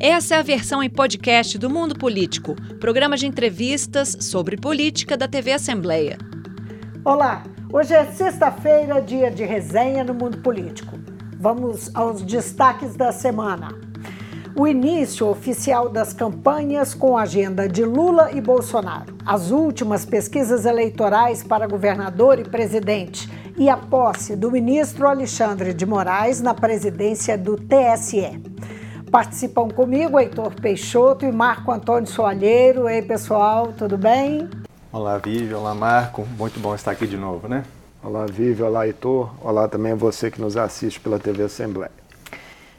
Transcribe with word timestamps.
Essa 0.00 0.34
é 0.34 0.38
a 0.38 0.42
versão 0.42 0.82
em 0.82 0.90
podcast 0.90 1.56
do 1.56 1.70
Mundo 1.70 1.96
Político, 1.96 2.56
programa 2.80 3.16
de 3.16 3.26
entrevistas 3.26 4.16
sobre 4.20 4.56
política 4.56 5.16
da 5.16 5.28
TV 5.28 5.52
Assembleia. 5.52 6.18
Olá, 7.04 7.44
hoje 7.72 7.94
é 7.94 8.04
sexta-feira, 8.06 9.00
dia 9.00 9.30
de 9.30 9.44
resenha 9.44 10.02
no 10.02 10.12
Mundo 10.12 10.38
Político. 10.38 10.98
Vamos 11.38 11.94
aos 11.94 12.22
destaques 12.22 12.96
da 12.96 13.12
semana. 13.12 13.68
O 14.56 14.66
início 14.66 15.28
oficial 15.28 15.88
das 15.88 16.12
campanhas 16.12 16.92
com 16.92 17.16
agenda 17.16 17.68
de 17.68 17.84
Lula 17.84 18.32
e 18.32 18.40
Bolsonaro. 18.40 19.16
As 19.24 19.52
últimas 19.52 20.04
pesquisas 20.04 20.64
eleitorais 20.64 21.44
para 21.44 21.68
governador 21.68 22.40
e 22.40 22.44
presidente 22.44 23.30
e 23.56 23.68
a 23.68 23.76
posse 23.76 24.34
do 24.34 24.50
ministro 24.50 25.06
Alexandre 25.06 25.72
de 25.72 25.86
Moraes 25.86 26.40
na 26.40 26.52
presidência 26.52 27.38
do 27.38 27.56
TSE. 27.56 28.53
Participam 29.14 29.68
comigo 29.68 30.18
Heitor 30.18 30.60
Peixoto 30.60 31.24
e 31.24 31.30
Marco 31.30 31.70
Antônio 31.70 32.04
Soalheiro. 32.04 32.88
Ei, 32.88 33.00
pessoal, 33.00 33.72
tudo 33.78 33.96
bem? 33.96 34.50
Olá, 34.90 35.18
Vivi. 35.18 35.54
Olá, 35.54 35.72
Marco. 35.72 36.26
Muito 36.36 36.58
bom 36.58 36.74
estar 36.74 36.90
aqui 36.90 37.06
de 37.06 37.16
novo, 37.16 37.46
né? 37.46 37.62
Olá, 38.02 38.26
Vivi. 38.26 38.60
Olá, 38.60 38.88
Heitor. 38.88 39.32
Olá 39.40 39.68
também 39.68 39.92
a 39.92 39.94
você 39.94 40.32
que 40.32 40.40
nos 40.40 40.56
assiste 40.56 40.98
pela 40.98 41.20
TV 41.20 41.44
Assembleia. 41.44 41.92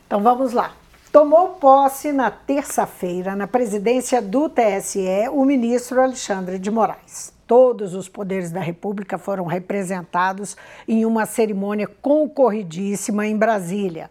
Então 0.05 0.21
vamos 0.21 0.51
lá. 0.51 0.73
Tomou 1.09 1.51
posse 1.51 2.11
na 2.11 2.29
terça-feira, 2.29 3.33
na 3.33 3.47
presidência 3.47 4.21
do 4.21 4.49
TSE, 4.49 5.29
o 5.31 5.45
ministro 5.45 6.01
Alexandre 6.01 6.59
de 6.59 6.69
Moraes. 6.69 7.31
Todos 7.47 7.93
os 7.93 8.09
poderes 8.09 8.51
da 8.51 8.59
República 8.59 9.17
foram 9.17 9.45
representados 9.45 10.57
em 10.85 11.05
uma 11.05 11.25
cerimônia 11.25 11.87
concorridíssima 12.01 13.25
em 13.25 13.37
Brasília. 13.37 14.09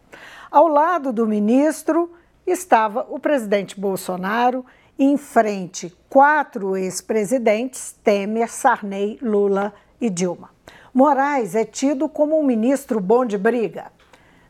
Ao 0.55 0.69
lado 0.69 1.13
do 1.13 1.27
ministro 1.27 2.13
estava 2.47 3.05
o 3.11 3.19
presidente 3.19 3.81
Bolsonaro, 3.81 4.65
em 4.97 5.17
frente 5.17 5.93
quatro 6.09 6.77
ex-presidentes: 6.77 7.99
Temer, 8.05 8.49
Sarney, 8.49 9.19
Lula 9.21 9.75
e 10.01 10.09
Dilma. 10.09 10.51
Moraes 10.95 11.57
é 11.57 11.65
tido 11.65 12.09
como 12.09 12.39
um 12.39 12.45
ministro 12.45 13.01
bom 13.01 13.27
de 13.27 13.37
briga. 13.37 13.87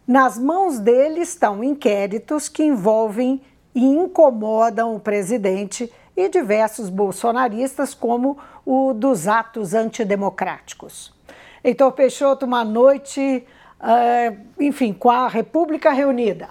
Nas 0.06 0.36
mãos 0.36 0.78
dele 0.78 1.20
estão 1.20 1.64
inquéritos 1.64 2.50
que 2.50 2.62
envolvem 2.62 3.40
e 3.74 3.82
incomodam 3.82 4.94
o 4.94 5.00
presidente 5.00 5.90
e 6.14 6.28
diversos 6.28 6.90
bolsonaristas, 6.90 7.94
como 7.94 8.36
o 8.66 8.92
dos 8.92 9.26
atos 9.26 9.72
antidemocráticos. 9.72 11.14
Heitor 11.64 11.92
Peixoto, 11.92 12.44
uma 12.44 12.62
noite 12.62 13.46
enfim, 14.58 14.92
com 14.92 15.10
a 15.10 15.28
República 15.28 15.92
reunida. 15.92 16.48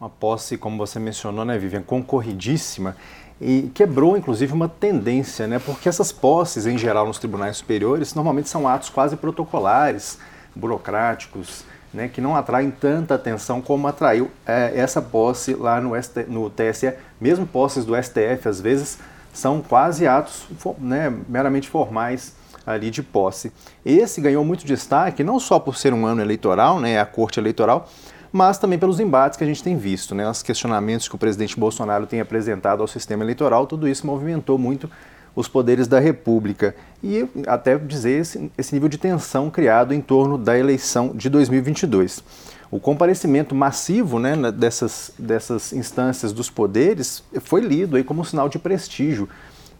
Uma 0.00 0.08
posse, 0.08 0.56
como 0.56 0.78
você 0.78 0.98
mencionou, 0.98 1.44
né, 1.44 1.58
Vivian, 1.58 1.82
concorridíssima 1.82 2.96
e 3.40 3.70
quebrou 3.74 4.16
inclusive 4.16 4.52
uma 4.52 4.68
tendência, 4.68 5.46
né? 5.46 5.58
Porque 5.58 5.88
essas 5.88 6.12
posses 6.12 6.66
em 6.66 6.76
geral 6.76 7.06
nos 7.06 7.18
tribunais 7.18 7.56
superiores 7.56 8.14
normalmente 8.14 8.48
são 8.48 8.68
atos 8.68 8.90
quase 8.90 9.16
protocolares, 9.16 10.18
burocráticos, 10.54 11.64
né? 11.92 12.08
Que 12.08 12.20
não 12.20 12.36
atraem 12.36 12.70
tanta 12.70 13.14
atenção 13.14 13.60
como 13.62 13.88
atraiu 13.88 14.30
é, 14.46 14.72
essa 14.74 15.00
posse 15.00 15.54
lá 15.54 15.80
no, 15.80 16.00
ST, 16.00 16.26
no 16.28 16.50
TSE. 16.50 16.92
Mesmo 17.20 17.46
posses 17.46 17.84
do 17.84 17.94
STF 18.00 18.46
às 18.48 18.60
vezes 18.60 18.98
são 19.32 19.62
quase 19.62 20.06
atos, 20.06 20.46
né? 20.78 21.12
Meramente 21.28 21.68
formais 21.68 22.34
ali 22.66 22.90
de 22.90 23.02
posse. 23.02 23.52
Esse 23.84 24.20
ganhou 24.20 24.44
muito 24.44 24.66
destaque, 24.66 25.24
não 25.24 25.40
só 25.40 25.58
por 25.58 25.76
ser 25.76 25.92
um 25.92 26.06
ano 26.06 26.20
eleitoral, 26.20 26.80
né, 26.80 27.00
a 27.00 27.06
corte 27.06 27.40
eleitoral, 27.40 27.88
mas 28.32 28.58
também 28.58 28.78
pelos 28.78 29.00
embates 29.00 29.36
que 29.36 29.44
a 29.44 29.46
gente 29.46 29.62
tem 29.62 29.76
visto, 29.76 30.14
né, 30.14 30.28
os 30.28 30.42
questionamentos 30.42 31.08
que 31.08 31.14
o 31.14 31.18
presidente 31.18 31.58
Bolsonaro 31.58 32.06
tem 32.06 32.20
apresentado 32.20 32.80
ao 32.80 32.86
sistema 32.86 33.24
eleitoral, 33.24 33.66
tudo 33.66 33.88
isso 33.88 34.06
movimentou 34.06 34.56
muito 34.58 34.90
os 35.34 35.48
poderes 35.48 35.86
da 35.86 36.00
República 36.00 36.74
e 37.02 37.26
até 37.46 37.78
dizer 37.78 38.20
esse, 38.20 38.50
esse 38.58 38.74
nível 38.74 38.88
de 38.88 38.98
tensão 38.98 39.48
criado 39.48 39.94
em 39.94 40.00
torno 40.00 40.36
da 40.36 40.58
eleição 40.58 41.12
de 41.14 41.28
2022. 41.28 42.22
O 42.70 42.78
comparecimento 42.78 43.54
massivo 43.54 44.18
né, 44.20 44.36
dessas, 44.52 45.12
dessas 45.18 45.72
instâncias 45.72 46.32
dos 46.32 46.48
poderes 46.48 47.22
foi 47.40 47.60
lido 47.60 47.96
aí 47.96 48.04
como 48.04 48.20
um 48.20 48.24
sinal 48.24 48.48
de 48.48 48.58
prestígio 48.58 49.28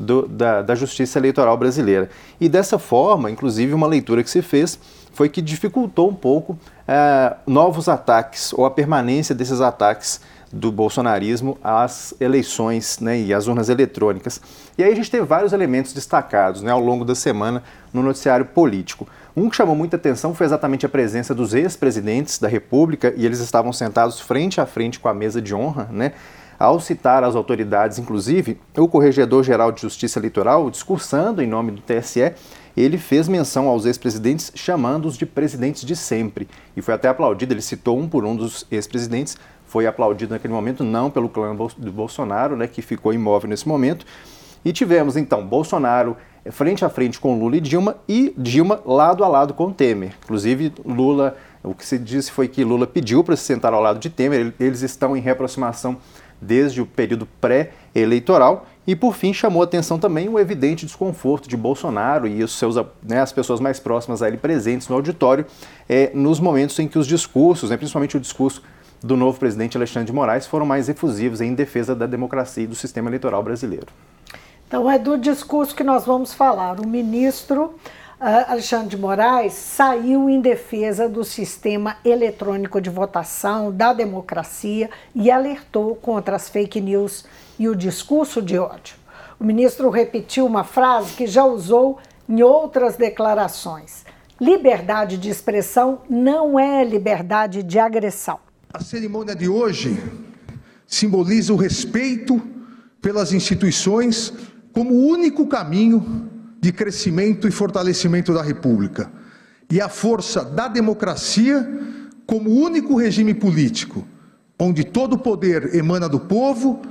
do, 0.01 0.27
da, 0.27 0.63
da 0.63 0.75
justiça 0.75 1.19
eleitoral 1.19 1.57
brasileira. 1.59 2.09
E 2.41 2.49
dessa 2.49 2.79
forma, 2.79 3.31
inclusive, 3.31 3.75
uma 3.75 3.87
leitura 3.87 4.25
que 4.25 4.31
se 4.31 4.41
fez 4.41 4.79
foi 5.13 5.29
que 5.29 5.43
dificultou 5.43 6.09
um 6.09 6.15
pouco 6.15 6.59
é, 6.89 7.37
novos 7.47 7.89
ataques 7.89 8.55
ou 8.55 8.65
a 8.65 8.71
permanência 8.71 9.35
desses 9.35 9.61
ataques 9.61 10.21
do 10.53 10.73
bolsonarismo 10.73 11.59
às 11.63 12.15
eleições 12.19 12.99
né, 12.99 13.21
e 13.21 13.35
às 13.35 13.47
urnas 13.47 13.69
eletrônicas. 13.69 14.41
E 14.77 14.83
aí 14.83 14.91
a 14.91 14.97
gente 14.97 15.11
teve 15.11 15.25
vários 15.25 15.53
elementos 15.53 15.93
destacados 15.93 16.63
né, 16.63 16.73
ao 16.73 16.81
longo 16.81 17.05
da 17.05 17.15
semana 17.15 17.63
no 17.93 18.03
noticiário 18.03 18.47
político. 18.47 19.07
Um 19.37 19.49
que 19.49 19.55
chamou 19.55 19.77
muita 19.77 19.97
atenção 19.97 20.35
foi 20.35 20.47
exatamente 20.47 20.85
a 20.85 20.89
presença 20.89 21.35
dos 21.35 21.55
ex-presidentes 21.55 22.39
da 22.39 22.49
República 22.49 23.15
e 23.17 23.25
eles 23.25 23.39
estavam 23.39 23.73
sentados 23.73 24.19
frente 24.19 24.61
a 24.61 24.67
frente 24.67 24.99
com 24.99 25.09
a 25.09 25.15
mesa 25.15 25.41
de 25.41 25.55
honra, 25.55 25.89
né? 25.93 26.13
Ao 26.61 26.79
citar 26.79 27.25
as 27.25 27.35
autoridades, 27.35 27.99
inclusive, 27.99 28.61
o 28.77 28.87
Corregedor-Geral 28.87 29.73
de 29.73 29.81
Justiça 29.81 30.19
Eleitoral, 30.19 30.71
discursando 30.71 31.41
em 31.41 31.47
nome 31.47 31.71
do 31.71 31.81
TSE, 31.81 32.35
ele 32.77 32.99
fez 32.99 33.27
menção 33.29 33.67
aos 33.67 33.87
ex-presidentes, 33.87 34.53
chamando-os 34.55 35.17
de 35.17 35.25
presidentes 35.25 35.83
de 35.83 35.97
sempre. 35.97 36.47
E 36.77 36.83
foi 36.83 36.93
até 36.93 37.09
aplaudido, 37.09 37.55
ele 37.55 37.63
citou 37.63 37.99
um 37.99 38.07
por 38.07 38.27
um 38.27 38.37
dos 38.37 38.67
ex-presidentes, 38.71 39.39
foi 39.65 39.87
aplaudido 39.87 40.35
naquele 40.35 40.53
momento, 40.53 40.85
não 40.85 41.11
pelo 41.11 41.31
clã 41.31 41.57
do 41.79 41.91
Bolsonaro, 41.91 42.55
né, 42.55 42.67
que 42.67 42.83
ficou 42.83 43.15
imóvel 43.15 43.49
nesse 43.49 43.67
momento. 43.67 44.05
E 44.63 44.71
tivemos, 44.71 45.17
então, 45.17 45.47
Bolsonaro 45.47 46.15
frente 46.51 46.85
a 46.85 46.91
frente 46.91 47.19
com 47.19 47.39
Lula 47.39 47.57
e 47.57 47.61
Dilma, 47.61 47.97
e 48.07 48.35
Dilma 48.37 48.83
lado 48.85 49.25
a 49.25 49.29
lado 49.29 49.55
com 49.55 49.73
Temer. 49.73 50.13
Inclusive, 50.25 50.75
Lula, 50.85 51.37
o 51.63 51.75
que 51.75 51.87
se 51.87 51.99
disse 51.99 52.31
foi 52.31 52.49
que 52.49 52.63
Lula 52.65 52.87
pediu 52.87 53.25
para 53.25 53.35
se 53.35 53.45
sentar 53.45 53.73
ao 53.73 53.81
lado 53.81 53.99
de 53.99 54.11
Temer, 54.11 54.53
eles 54.61 54.83
estão 54.83 55.17
em 55.17 55.21
reaproximação 55.21 55.97
desde 56.41 56.81
o 56.81 56.87
período 56.87 57.27
pré-eleitoral. 57.41 58.67
E, 58.87 58.97
por 58.97 59.15
fim, 59.15 59.33
chamou 59.33 59.63
atenção 59.63 59.99
também 59.99 60.29
o 60.29 60.39
evidente 60.39 60.87
desconforto 60.87 61.49
de 61.49 61.57
Bolsonaro 61.57 62.27
e 62.27 62.43
os 62.43 62.59
seus, 62.59 62.77
né, 63.03 63.21
as 63.21 63.33
pessoas 63.33 63.61
mais 63.61 63.79
próximas 63.79 64.23
a 64.23 64.29
ele 64.29 64.37
presentes 64.37 64.89
no 64.89 64.97
auditório, 64.97 65.47
é, 65.89 66.11
nos 66.15 66.41
momentos 66.41 66.79
em 66.79 66.89
que 66.89 66.99
os 66.99 67.07
discursos, 67.07 67.71
né, 67.71 67.77
principalmente 67.77 68.17
o 68.17 68.21
discurso 68.21 68.63
do 69.03 69.17
novo 69.17 69.39
presidente 69.39 69.77
Alexandre 69.77 70.07
de 70.07 70.13
Moraes, 70.13 70.47
foram 70.47 70.67
mais 70.67 70.89
efusivos 70.89 71.41
em 71.41 71.55
defesa 71.55 71.95
da 71.95 72.07
democracia 72.07 72.65
e 72.65 72.67
do 72.67 72.75
sistema 72.75 73.09
eleitoral 73.09 73.43
brasileiro. 73.43 73.87
Então, 74.67 74.91
é 74.91 74.99
do 74.99 75.19
discurso 75.19 75.75
que 75.75 75.83
nós 75.83 76.07
vamos 76.07 76.33
falar. 76.33 76.81
O 76.81 76.87
ministro 76.87 77.75
Alexandre 78.21 78.91
de 78.91 78.99
Moraes 78.99 79.55
saiu 79.55 80.29
em 80.29 80.43
defesa 80.43 81.09
do 81.09 81.25
sistema 81.25 81.97
eletrônico 82.05 82.79
de 82.79 82.91
votação, 82.91 83.73
da 83.73 83.95
democracia 83.95 84.91
e 85.15 85.31
alertou 85.31 85.97
contra 85.97 86.37
as 86.37 86.47
fake 86.47 86.83
news 86.83 87.25
e 87.59 87.67
o 87.67 87.75
discurso 87.75 88.43
de 88.43 88.59
ódio. 88.59 88.95
O 89.39 89.45
ministro 89.45 89.89
repetiu 89.89 90.45
uma 90.45 90.65
frase 90.65 91.15
que 91.15 91.27
já 91.27 91.47
usou 91.47 91.99
em 92.29 92.43
outras 92.43 92.95
declarações: 92.95 94.05
liberdade 94.39 95.17
de 95.17 95.31
expressão 95.31 96.03
não 96.07 96.61
é 96.61 96.85
liberdade 96.85 97.63
de 97.63 97.79
agressão. 97.79 98.39
A 98.75 98.85
cerimônia 98.85 99.35
de 99.35 99.49
hoje 99.49 99.99
simboliza 100.87 101.55
o 101.55 101.57
respeito 101.57 102.39
pelas 103.01 103.33
instituições 103.33 104.31
como 104.75 104.93
único 104.93 105.47
caminho 105.47 106.29
de 106.61 106.73
crescimento 106.73 107.49
e 107.49 107.51
fortalecimento 107.51 108.35
da 108.35 108.43
República, 108.43 109.11
e 109.71 109.81
a 109.81 109.89
força 109.89 110.45
da 110.45 110.69
democracia 110.69 111.67
como 112.27 112.51
único 112.51 112.97
regime 112.97 113.33
político, 113.33 114.07
onde 114.59 114.85
todo 114.85 115.15
o 115.15 115.19
poder 115.19 115.75
emana 115.75 116.09
do 116.09 116.21
povo 116.21 116.83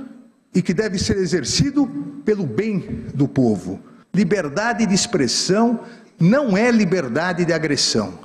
e 0.54 0.60
que 0.60 0.74
deve 0.74 0.98
ser 0.98 1.16
exercido 1.16 1.86
pelo 2.24 2.44
bem 2.44 3.06
do 3.14 3.28
povo. 3.28 3.80
Liberdade 4.12 4.84
de 4.86 4.94
expressão 4.94 5.80
não 6.18 6.56
é 6.56 6.70
liberdade 6.70 7.44
de 7.44 7.52
agressão. 7.52 8.18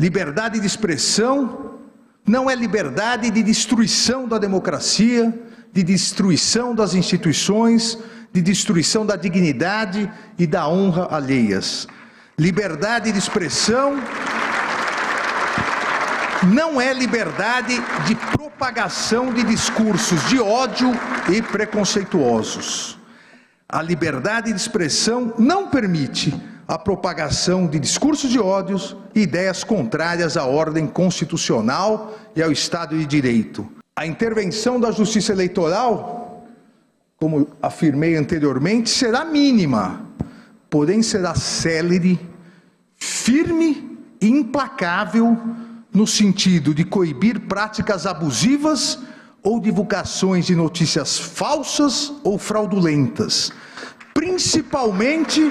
Liberdade 0.00 0.58
de 0.58 0.66
expressão 0.66 1.78
não 2.26 2.48
é 2.48 2.54
liberdade 2.54 3.30
de 3.30 3.42
destruição 3.42 4.26
da 4.26 4.38
democracia, 4.38 5.32
de 5.72 5.82
destruição 5.82 6.74
das 6.74 6.94
instituições, 6.94 7.98
de 8.34 8.42
destruição 8.42 9.06
da 9.06 9.14
dignidade 9.14 10.10
e 10.36 10.44
da 10.44 10.68
honra 10.68 11.06
alheias. 11.08 11.86
Liberdade 12.36 13.12
de 13.12 13.18
expressão 13.18 13.94
não 16.52 16.80
é 16.80 16.92
liberdade 16.92 17.80
de 18.04 18.16
propagação 18.36 19.32
de 19.32 19.44
discursos 19.44 20.28
de 20.28 20.40
ódio 20.40 20.90
e 21.32 21.40
preconceituosos. 21.40 22.98
A 23.68 23.80
liberdade 23.80 24.52
de 24.52 24.60
expressão 24.60 25.32
não 25.38 25.68
permite 25.68 26.34
a 26.66 26.76
propagação 26.76 27.68
de 27.68 27.78
discursos 27.78 28.30
de 28.30 28.40
ódios 28.40 28.96
e 29.14 29.20
ideias 29.20 29.62
contrárias 29.62 30.36
à 30.36 30.44
ordem 30.44 30.88
constitucional 30.88 32.18
e 32.34 32.42
ao 32.42 32.50
Estado 32.50 32.98
de 32.98 33.06
Direito. 33.06 33.66
A 33.96 34.04
intervenção 34.04 34.80
da 34.80 34.90
Justiça 34.90 35.32
Eleitoral, 35.32 36.23
como 37.24 37.48
afirmei 37.62 38.16
anteriormente, 38.16 38.90
será 38.90 39.24
mínima, 39.24 40.02
porém 40.68 41.02
será 41.02 41.34
célere, 41.34 42.20
firme 42.96 43.98
e 44.20 44.28
implacável 44.28 45.34
no 45.90 46.06
sentido 46.06 46.74
de 46.74 46.84
coibir 46.84 47.40
práticas 47.40 48.04
abusivas 48.04 48.98
ou 49.42 49.58
divulgações 49.58 50.44
de 50.44 50.54
notícias 50.54 51.18
falsas 51.18 52.12
ou 52.22 52.36
fraudulentas, 52.36 53.50
principalmente 54.12 55.50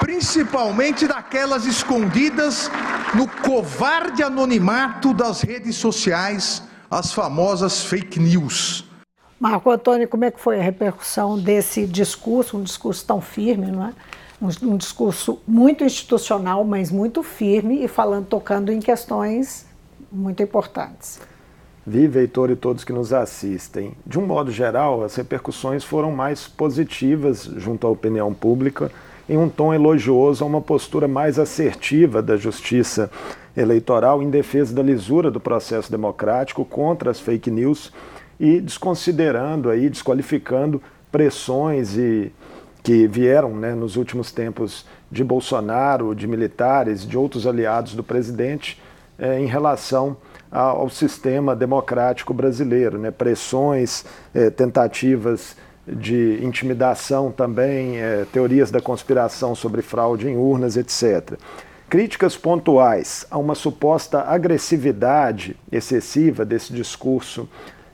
principalmente 0.00 1.06
daquelas 1.06 1.64
escondidas 1.64 2.70
no 3.14 3.26
covarde 3.26 4.22
anonimato 4.22 5.14
das 5.14 5.40
redes 5.40 5.76
sociais, 5.76 6.62
as 6.90 7.14
famosas 7.14 7.82
fake 7.84 8.20
news. 8.20 8.89
Marco 9.40 9.70
Antônio, 9.70 10.06
como 10.06 10.26
é 10.26 10.30
que 10.30 10.38
foi 10.38 10.60
a 10.60 10.62
repercussão 10.62 11.38
desse 11.38 11.86
discurso, 11.86 12.58
um 12.58 12.62
discurso 12.62 13.06
tão 13.06 13.22
firme, 13.22 13.68
não 13.68 13.86
é? 13.86 13.94
Um, 14.40 14.72
um 14.72 14.76
discurso 14.76 15.40
muito 15.48 15.82
institucional, 15.82 16.62
mas 16.62 16.90
muito 16.90 17.22
firme 17.22 17.82
e 17.82 17.88
falando, 17.88 18.26
tocando 18.26 18.70
em 18.70 18.80
questões 18.80 19.64
muito 20.12 20.42
importantes. 20.42 21.18
Vive, 21.86 22.20
Heitor 22.20 22.50
e 22.50 22.56
todos 22.56 22.84
que 22.84 22.92
nos 22.92 23.14
assistem. 23.14 23.94
De 24.06 24.18
um 24.18 24.26
modo 24.26 24.50
geral, 24.50 25.02
as 25.02 25.14
repercussões 25.14 25.82
foram 25.82 26.12
mais 26.12 26.46
positivas 26.46 27.44
junto 27.56 27.86
à 27.86 27.90
opinião 27.90 28.34
pública, 28.34 28.92
em 29.26 29.38
um 29.38 29.48
tom 29.48 29.72
elogioso 29.72 30.44
a 30.44 30.46
uma 30.46 30.60
postura 30.60 31.08
mais 31.08 31.38
assertiva 31.38 32.20
da 32.20 32.36
justiça 32.36 33.10
eleitoral 33.56 34.22
em 34.22 34.28
defesa 34.28 34.74
da 34.74 34.82
lisura 34.82 35.30
do 35.30 35.40
processo 35.40 35.90
democrático 35.90 36.62
contra 36.62 37.10
as 37.10 37.18
fake 37.18 37.50
news 37.50 37.90
e 38.40 38.58
desconsiderando 38.58 39.68
aí, 39.68 39.90
desqualificando 39.90 40.82
pressões 41.12 41.94
e 41.98 42.32
que 42.82 43.06
vieram 43.06 43.54
né, 43.54 43.74
nos 43.74 43.96
últimos 43.96 44.32
tempos 44.32 44.86
de 45.12 45.22
Bolsonaro, 45.22 46.14
de 46.14 46.26
militares, 46.26 47.06
de 47.06 47.18
outros 47.18 47.46
aliados 47.46 47.94
do 47.94 48.02
presidente 48.02 48.80
eh, 49.18 49.38
em 49.38 49.46
relação 49.46 50.16
ao 50.50 50.88
sistema 50.88 51.54
democrático 51.54 52.32
brasileiro, 52.32 52.98
né? 52.98 53.10
pressões, 53.10 54.04
eh, 54.34 54.48
tentativas 54.48 55.54
de 55.86 56.40
intimidação 56.42 57.30
também, 57.30 57.98
eh, 57.98 58.24
teorias 58.32 58.70
da 58.70 58.80
conspiração 58.80 59.54
sobre 59.54 59.82
fraude 59.82 60.28
em 60.28 60.36
urnas, 60.36 60.76
etc. 60.76 61.38
Críticas 61.88 62.36
pontuais 62.36 63.26
a 63.30 63.36
uma 63.36 63.54
suposta 63.54 64.22
agressividade 64.22 65.56
excessiva 65.70 66.44
desse 66.44 66.72
discurso 66.72 67.48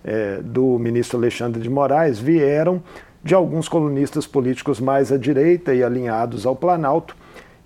eh, 0.06 0.38
do 0.40 0.78
ministro 0.78 1.18
Alexandre 1.18 1.60
de 1.60 1.68
Moraes 1.68 2.20
vieram 2.20 2.80
de 3.24 3.34
alguns 3.34 3.68
colunistas 3.68 4.24
políticos 4.24 4.78
mais 4.78 5.10
à 5.10 5.18
direita 5.18 5.74
e 5.74 5.82
alinhados 5.82 6.46
ao 6.46 6.54
Planalto, 6.54 7.16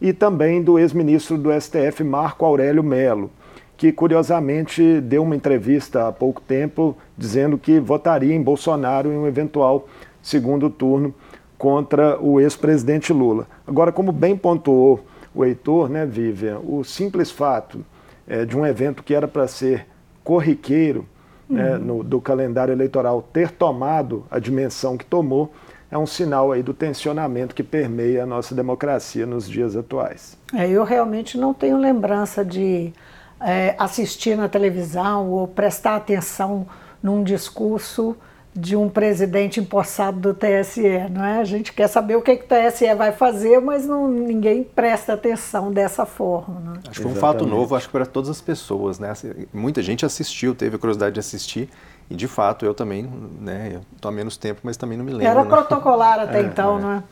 e 0.01 0.11
também 0.15 0.63
do 0.63 0.79
ex-ministro 0.79 1.37
do 1.37 1.51
STF, 1.53 2.03
Marco 2.03 2.47
Aurélio 2.47 2.83
Melo, 2.83 3.31
que 3.77 3.93
curiosamente 3.93 5.03
deu 5.03 5.23
uma 5.23 5.37
entrevista 5.37 6.09
há 6.09 6.13
pouco 6.13 6.41
tempo 6.41 6.97
dizendo 7.17 7.59
que 7.59 7.79
votaria 7.79 8.35
em 8.35 8.43
Bolsonaro 8.43 9.13
em 9.13 9.19
um 9.19 9.27
eventual 9.27 9.87
segundo 10.23 10.71
turno 10.71 11.15
contra 11.59 12.19
o 12.19 12.41
ex-presidente 12.41 13.13
Lula. 13.13 13.47
Agora, 13.67 13.93
como 13.93 14.13
bem 14.13 14.35
pontuou 14.35 15.05
o 15.35 15.45
Heitor, 15.45 15.91
né, 15.91 16.07
Vivian, 16.07 16.59
o 16.61 16.83
simples 16.83 17.31
fato 17.31 17.85
é, 18.27 18.47
de 18.47 18.57
um 18.57 18.65
evento 18.65 19.03
que 19.03 19.15
era 19.15 19.29
para 19.29 19.47
ser 19.47 19.87
corriqueiro 20.25 21.07
uhum. 21.51 21.57
né, 21.57 21.79
no, 21.79 22.05
do 22.05 22.21
calendário 22.21 22.73
eleitoral 22.73 23.23
ter 23.33 23.51
tomado 23.51 24.25
a 24.31 24.39
dimensão 24.39 24.97
que 24.97 25.05
tomou 25.05 25.53
é 25.91 25.99
um 25.99 26.07
sinal 26.07 26.53
aí 26.53 26.63
do 26.63 26.73
tensionamento 26.73 27.55
que 27.55 27.65
permeia 27.65 28.23
a 28.23 28.27
nossa 28.27 28.55
democracia 28.55 29.27
nos 29.27 29.49
dias 29.49 29.77
atuais. 29.77 30.39
É, 30.55 30.69
eu 30.69 30.85
realmente 30.85 31.37
não 31.37 31.53
tenho 31.53 31.77
lembrança 31.77 32.45
de 32.45 32.93
é, 33.41 33.75
assistir 33.77 34.37
na 34.37 34.49
televisão 34.49 35.29
ou 35.31 35.49
prestar 35.49 35.97
atenção 35.97 36.67
num 37.03 37.25
discurso 37.25 38.17
de 38.55 38.75
um 38.75 38.89
presidente 38.89 39.61
empossado 39.61 40.19
do 40.19 40.35
TSE, 40.35 41.09
não 41.11 41.25
é? 41.25 41.39
A 41.39 41.45
gente 41.45 41.73
quer 41.73 41.87
saber 41.87 42.17
o 42.17 42.23
que, 42.23 42.37
que 42.37 42.45
o 42.45 42.49
TSE 42.49 42.93
vai 42.95 43.13
fazer, 43.13 43.61
mas 43.61 43.87
não, 43.87 44.09
ninguém 44.09 44.65
presta 44.65 45.13
atenção 45.13 45.71
dessa 45.71 46.05
forma. 46.05 46.59
Né? 46.61 46.73
Acho 46.89 47.01
que 47.01 47.03
foi 47.03 47.13
um 47.13 47.15
fato 47.15 47.47
novo, 47.47 47.77
acho 47.77 47.87
que 47.87 47.93
para 47.93 48.05
todas 48.05 48.29
as 48.29 48.41
pessoas, 48.41 48.99
né? 48.99 49.11
Assim, 49.11 49.47
muita 49.53 49.81
gente 49.83 50.05
assistiu, 50.05 50.55
teve 50.55 50.77
a 50.77 50.79
curiosidade 50.79 51.15
de 51.15 51.21
assistir, 51.21 51.69
e 52.11 52.15
de 52.17 52.27
fato 52.27 52.65
eu 52.65 52.75
também, 52.75 53.09
né? 53.41 53.81
Estou 53.95 54.09
há 54.09 54.13
menos 54.13 54.37
tempo, 54.37 54.61
mas 54.65 54.77
também 54.77 54.99
não 54.99 55.05
me 55.05 55.13
lembro. 55.13 55.27
Era 55.27 55.45
né? 55.45 55.49
protocolar 55.49 56.19
até 56.19 56.41
é, 56.43 56.43
então, 56.43 56.79
é. 56.79 56.83
não 56.83 56.93
é? 56.93 57.03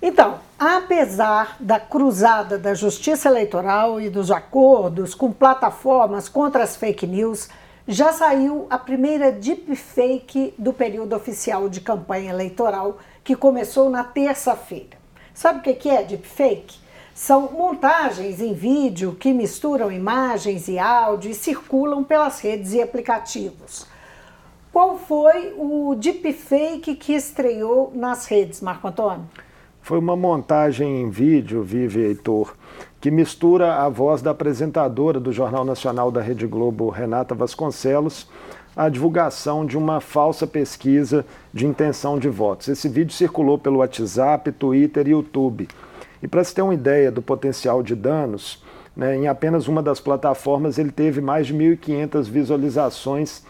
Então, 0.00 0.38
apesar 0.58 1.56
da 1.60 1.78
cruzada 1.78 2.58
da 2.58 2.74
Justiça 2.74 3.28
Eleitoral 3.28 4.00
e 4.00 4.08
dos 4.08 4.30
acordos 4.30 5.14
com 5.14 5.30
plataformas 5.30 6.28
contra 6.28 6.62
as 6.62 6.76
fake 6.76 7.06
news, 7.06 7.48
já 7.86 8.12
saiu 8.12 8.66
a 8.70 8.78
primeira 8.78 9.30
deepfake 9.30 10.54
do 10.58 10.72
período 10.72 11.14
oficial 11.14 11.68
de 11.68 11.80
campanha 11.80 12.30
eleitoral, 12.30 12.98
que 13.22 13.36
começou 13.36 13.90
na 13.90 14.02
terça-feira. 14.02 14.96
Sabe 15.34 15.58
o 15.58 15.74
que 15.74 15.88
é 15.88 16.02
deepfake? 16.02 16.78
São 17.14 17.52
montagens 17.52 18.40
em 18.40 18.54
vídeo 18.54 19.14
que 19.14 19.32
misturam 19.32 19.92
imagens 19.92 20.66
e 20.66 20.78
áudio 20.78 21.30
e 21.30 21.34
circulam 21.34 22.02
pelas 22.02 22.40
redes 22.40 22.72
e 22.72 22.80
aplicativos. 22.80 23.86
Qual 24.72 24.98
foi 24.98 25.54
o 25.56 25.94
deepfake 25.94 26.96
que 26.96 27.12
estreou 27.12 27.92
nas 27.94 28.26
redes, 28.26 28.60
Marco 28.60 28.88
Antônio? 28.88 29.28
Foi 29.80 29.98
uma 29.98 30.16
montagem 30.16 31.02
em 31.02 31.10
vídeo, 31.10 31.62
Vive 31.62 32.00
Heitor, 32.00 32.56
que 33.04 33.10
mistura 33.10 33.82
a 33.82 33.88
voz 33.90 34.22
da 34.22 34.30
apresentadora 34.30 35.20
do 35.20 35.30
Jornal 35.30 35.62
Nacional 35.62 36.10
da 36.10 36.22
Rede 36.22 36.46
Globo, 36.46 36.88
Renata 36.88 37.34
Vasconcelos, 37.34 38.26
à 38.74 38.88
divulgação 38.88 39.66
de 39.66 39.76
uma 39.76 40.00
falsa 40.00 40.46
pesquisa 40.46 41.22
de 41.52 41.66
intenção 41.66 42.18
de 42.18 42.30
votos. 42.30 42.66
Esse 42.66 42.88
vídeo 42.88 43.12
circulou 43.12 43.58
pelo 43.58 43.80
WhatsApp, 43.80 44.50
Twitter 44.52 45.06
e 45.06 45.10
YouTube. 45.10 45.68
E 46.22 46.26
para 46.26 46.42
se 46.42 46.54
ter 46.54 46.62
uma 46.62 46.72
ideia 46.72 47.12
do 47.12 47.20
potencial 47.20 47.82
de 47.82 47.94
danos, 47.94 48.64
né, 48.96 49.14
em 49.14 49.28
apenas 49.28 49.68
uma 49.68 49.82
das 49.82 50.00
plataformas 50.00 50.78
ele 50.78 50.90
teve 50.90 51.20
mais 51.20 51.46
de 51.46 51.52
1.500 51.52 52.22
visualizações 52.22 53.42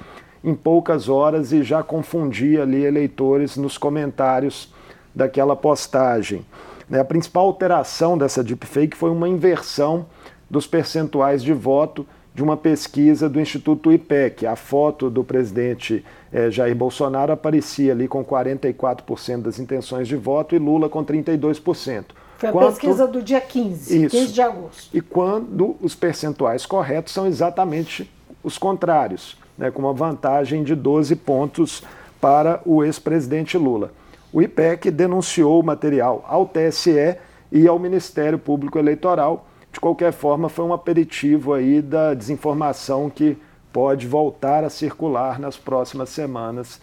em 0.43 0.53
poucas 0.53 1.09
horas 1.09 1.53
e 1.53 1.63
já 1.63 1.81
confundia 1.81 2.63
ali 2.63 2.85
eleitores 2.85 3.57
nos 3.57 3.79
comentários 3.79 4.75
daquela 5.15 5.55
postagem. 5.55 6.45
Né, 6.89 7.01
a 7.01 7.05
principal 7.05 7.47
alteração 7.47 8.17
dessa 8.19 8.43
deepfake 8.43 8.97
foi 8.97 9.11
uma 9.11 9.29
inversão 9.29 10.07
dos 10.51 10.67
percentuais 10.67 11.43
de 11.43 11.53
voto 11.53 12.07
de 12.35 12.43
uma 12.43 12.57
pesquisa 12.57 13.29
do 13.29 13.41
Instituto 13.41 13.93
IPEC. 13.93 14.47
A 14.47 14.57
foto 14.57 15.09
do 15.09 15.23
presidente 15.23 16.05
eh, 16.33 16.51
Jair 16.51 16.75
Bolsonaro 16.75 17.33
aparecia 17.33 17.93
ali 17.93 18.09
com 18.09 18.25
44% 18.25 19.43
das 19.43 19.59
intenções 19.59 20.09
de 20.09 20.17
voto 20.17 20.55
e 20.55 20.59
Lula 20.59 20.89
com 20.89 21.05
32%. 21.05 22.05
Foi 22.37 22.49
a 22.49 22.53
Quanto... 22.53 22.67
pesquisa 22.73 23.07
do 23.07 23.23
dia 23.23 23.41
15, 23.41 24.05
Isso. 24.05 24.17
15 24.17 24.33
de 24.33 24.43
agosto. 24.43 24.97
E 24.97 25.01
quando 25.01 25.77
os 25.81 25.95
percentuais 25.95 26.67
corretos 26.67 27.13
são 27.13 27.27
exatamente 27.27 28.11
os 28.43 28.59
contrários, 28.59 29.39
né, 29.57 29.71
com 29.71 29.81
uma 29.81 29.93
vantagem 29.93 30.65
de 30.65 30.75
12 30.75 31.15
pontos 31.17 31.83
para 32.21 32.61
o 32.67 32.83
ex-presidente 32.83 33.57
Lula 33.57 33.93
o 34.35 34.43
IPEC 34.43 34.91
denunciou 34.91 35.61
o 35.61 35.63
material 35.63 36.25
ao 36.27 36.45
TSE 36.45 37.17
e 37.53 37.69
ao 37.69 37.79
Ministério 37.79 38.37
Público 38.37 38.77
Eleitoral. 38.77 39.47
De 39.71 39.79
qualquer 39.79 40.13
forma, 40.13 40.49
foi 40.49 40.65
um 40.65 40.73
aperitivo 40.73 41.53
aí 41.53 41.81
da 41.81 42.15
desinformação 42.15 43.09
que 43.09 43.39
pode 43.73 44.09
voltar 44.09 44.65
a 44.65 44.71
circular 44.71 45.39
nas 45.39 45.57
próximas 45.57 46.09
semanas 46.09 46.81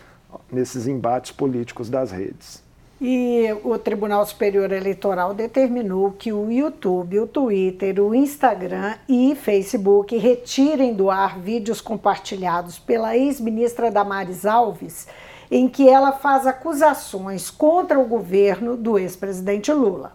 nesses 0.50 0.88
embates 0.88 1.34
políticos 1.34 1.90
das 1.90 2.10
redes. 2.10 2.64
E 3.02 3.48
o 3.66 3.78
Tribunal 3.78 4.26
Superior 4.26 4.72
Eleitoral 4.72 5.34
determinou 5.34 6.12
que 6.12 6.32
o 6.32 6.50
YouTube, 6.50 7.20
o 7.20 7.28
Twitter, 7.28 8.00
o 8.00 8.16
Instagram 8.16 8.96
e 9.10 9.36
Facebook 9.36 10.16
retirem 10.16 10.94
do 10.94 11.10
ar 11.10 11.38
vídeos 11.38 11.82
compartilhados 11.82 12.80
pela 12.80 13.18
ex-ministra 13.18 13.92
Damares 13.92 14.46
Alves 14.46 15.06
em 15.52 15.68
que 15.68 15.90
ela 15.90 16.14
faz 16.14 16.48
acusações 16.48 17.52
contra 17.52 18.00
o 18.00 18.06
governo 18.06 18.78
do 18.78 18.98
ex-presidente 18.98 19.74
Lula. 19.74 20.14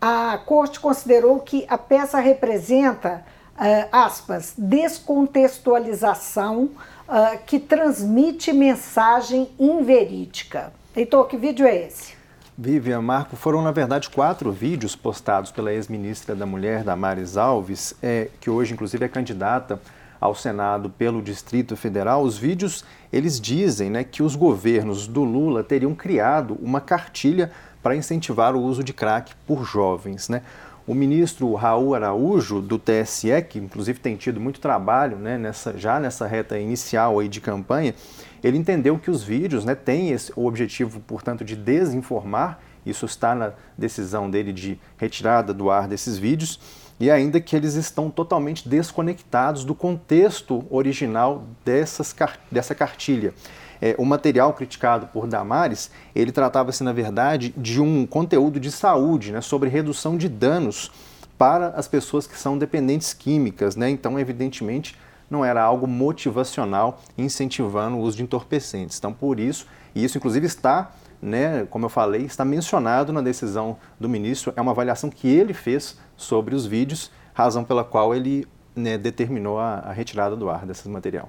A 0.00 0.40
corte 0.44 0.80
considerou 0.80 1.38
que 1.38 1.64
a 1.68 1.78
peça 1.78 2.18
representa, 2.18 3.24
uh, 3.54 3.86
aspas, 3.92 4.54
descontextualização 4.58 6.70
uh, 7.08 7.38
que 7.46 7.60
transmite 7.60 8.52
mensagem 8.52 9.48
inverídica. 9.58 10.72
Heitor, 10.94 11.26
que 11.28 11.36
vídeo 11.36 11.64
é 11.64 11.86
esse? 11.86 12.16
Vivian 12.58 13.02
Marco, 13.02 13.36
foram 13.36 13.62
na 13.62 13.70
verdade 13.70 14.08
quatro 14.08 14.50
vídeos 14.50 14.96
postados 14.96 15.52
pela 15.52 15.70
ex-ministra 15.72 16.34
da 16.34 16.46
Mulher, 16.46 16.82
Damares 16.82 17.36
Alves, 17.36 17.94
é, 18.02 18.30
que 18.40 18.48
hoje 18.48 18.72
inclusive 18.72 19.04
é 19.04 19.08
candidata 19.08 19.78
ao 20.26 20.34
Senado 20.34 20.90
pelo 20.90 21.22
Distrito 21.22 21.76
Federal, 21.76 22.22
os 22.22 22.36
vídeos 22.36 22.84
eles 23.12 23.40
dizem 23.40 23.88
né, 23.88 24.04
que 24.04 24.22
os 24.22 24.34
governos 24.34 25.06
do 25.06 25.24
Lula 25.24 25.62
teriam 25.62 25.94
criado 25.94 26.58
uma 26.60 26.80
cartilha 26.80 27.50
para 27.82 27.96
incentivar 27.96 28.54
o 28.54 28.60
uso 28.60 28.82
de 28.82 28.92
crack 28.92 29.32
por 29.46 29.64
jovens. 29.64 30.28
Né? 30.28 30.42
O 30.86 30.94
ministro 30.94 31.54
Raul 31.54 31.94
Araújo, 31.94 32.60
do 32.60 32.78
TSE, 32.78 33.40
que 33.48 33.58
inclusive 33.58 34.00
tem 34.00 34.16
tido 34.16 34.40
muito 34.40 34.60
trabalho 34.60 35.16
né, 35.16 35.38
nessa, 35.38 35.78
já 35.78 36.00
nessa 36.00 36.26
reta 36.26 36.58
inicial 36.58 37.20
aí 37.20 37.28
de 37.28 37.40
campanha, 37.40 37.94
ele 38.42 38.58
entendeu 38.58 38.98
que 38.98 39.10
os 39.10 39.22
vídeos 39.22 39.64
né, 39.64 39.74
têm 39.74 40.10
esse, 40.10 40.32
o 40.36 40.46
objetivo, 40.46 41.00
portanto, 41.00 41.44
de 41.44 41.54
desinformar. 41.54 42.60
Isso 42.84 43.06
está 43.06 43.34
na 43.34 43.52
decisão 43.78 44.30
dele 44.30 44.52
de 44.52 44.78
retirada 44.96 45.54
do 45.54 45.70
ar 45.70 45.88
desses 45.88 46.18
vídeos 46.18 46.60
e 46.98 47.10
ainda 47.10 47.40
que 47.40 47.54
eles 47.54 47.74
estão 47.74 48.10
totalmente 48.10 48.68
desconectados 48.68 49.64
do 49.64 49.74
contexto 49.74 50.64
original 50.70 51.44
dessas, 51.64 52.14
dessa 52.50 52.74
cartilha. 52.74 53.34
É, 53.80 53.94
o 53.98 54.04
material 54.04 54.52
criticado 54.54 55.06
por 55.08 55.26
Damares, 55.26 55.90
ele 56.14 56.32
tratava-se, 56.32 56.82
na 56.82 56.92
verdade, 56.92 57.52
de 57.56 57.80
um 57.80 58.06
conteúdo 58.06 58.58
de 58.58 58.72
saúde, 58.72 59.32
né, 59.32 59.40
sobre 59.40 59.68
redução 59.68 60.16
de 60.16 60.28
danos 60.28 60.90
para 61.36 61.68
as 61.68 61.86
pessoas 61.86 62.26
que 62.26 62.38
são 62.38 62.56
dependentes 62.56 63.12
químicas. 63.12 63.76
Né? 63.76 63.90
Então, 63.90 64.18
evidentemente, 64.18 64.96
não 65.30 65.44
era 65.44 65.62
algo 65.62 65.86
motivacional 65.86 67.02
incentivando 67.18 67.96
o 67.96 68.00
uso 68.00 68.16
de 68.16 68.22
entorpecentes. 68.22 68.98
Então, 68.98 69.12
por 69.12 69.38
isso, 69.38 69.66
e 69.94 70.04
isso 70.04 70.16
inclusive 70.16 70.46
está, 70.46 70.92
né, 71.20 71.66
como 71.70 71.86
eu 71.86 71.88
falei, 71.88 72.24
está 72.24 72.44
mencionado 72.44 73.12
na 73.12 73.20
decisão 73.20 73.76
do 73.98 74.08
ministro, 74.08 74.52
é 74.56 74.60
uma 74.60 74.72
avaliação 74.72 75.10
que 75.10 75.28
ele 75.28 75.54
fez 75.54 75.98
sobre 76.16 76.54
os 76.54 76.66
vídeos, 76.66 77.10
razão 77.34 77.64
pela 77.64 77.84
qual 77.84 78.14
ele 78.14 78.46
né, 78.74 78.98
determinou 78.98 79.58
a, 79.58 79.78
a 79.78 79.92
retirada 79.92 80.36
do 80.36 80.48
ar 80.50 80.66
desse 80.66 80.88
material. 80.88 81.28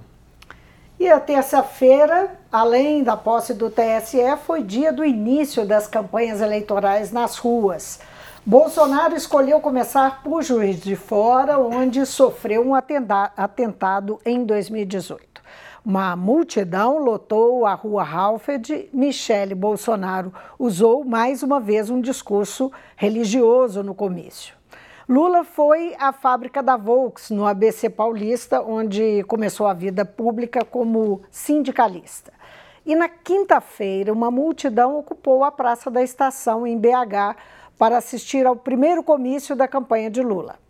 E 1.00 1.08
a 1.08 1.20
terça-feira, 1.20 2.32
além 2.52 3.04
da 3.04 3.16
posse 3.16 3.54
do 3.54 3.70
TSE, 3.70 4.36
foi 4.46 4.64
dia 4.64 4.92
do 4.92 5.06
início 5.06 5.66
das 5.66 5.88
campanhas 5.88 6.42
eleitorais 6.42 7.12
nas 7.12 7.38
ruas. 7.38 8.00
Bolsonaro 8.44 9.14
escolheu 9.16 9.60
começar 9.60 10.24
por 10.24 10.42
Juiz 10.42 10.80
de 10.80 10.96
Fora, 10.96 11.60
onde 11.60 12.06
sofreu 12.06 12.66
um 12.66 12.74
atentado 12.74 14.20
em 14.26 14.44
2018. 14.44 15.27
Uma 15.90 16.18
multidão 16.18 16.98
lotou 16.98 17.66
a 17.66 17.74
rua 17.74 18.04
Halfed. 18.04 18.90
Michele 18.92 19.56
Bolsonaro 19.56 20.34
usou 20.60 21.06
mais 21.06 21.42
uma 21.42 21.62
vez 21.62 21.90
um 21.90 22.02
discurso 22.02 22.70
religioso 22.98 23.82
no 23.82 23.96
comício. 23.96 24.54
Lula 25.08 25.46
foi 25.46 25.96
à 25.98 26.12
fábrica 26.12 26.62
da 26.62 26.76
Volks, 26.76 27.30
no 27.30 27.48
ABC 27.48 27.90
Paulista, 27.90 28.62
onde 28.62 29.24
começou 29.30 29.66
a 29.66 29.74
vida 29.74 30.04
pública 30.04 30.66
como 30.66 31.22
sindicalista. 31.32 32.34
E 32.86 32.94
na 32.94 33.08
quinta-feira, 33.08 34.12
uma 34.12 34.30
multidão 34.30 35.00
ocupou 35.00 35.42
a 35.46 35.54
Praça 35.54 35.90
da 35.90 36.04
Estação, 36.04 36.68
em 36.68 36.78
BH, 36.78 37.38
para 37.78 37.98
assistir 37.98 38.46
ao 38.46 38.58
primeiro 38.58 39.02
comício 39.02 39.56
da 39.56 39.70
campanha 39.70 40.10
de 40.12 40.22
Lula. 40.22 40.67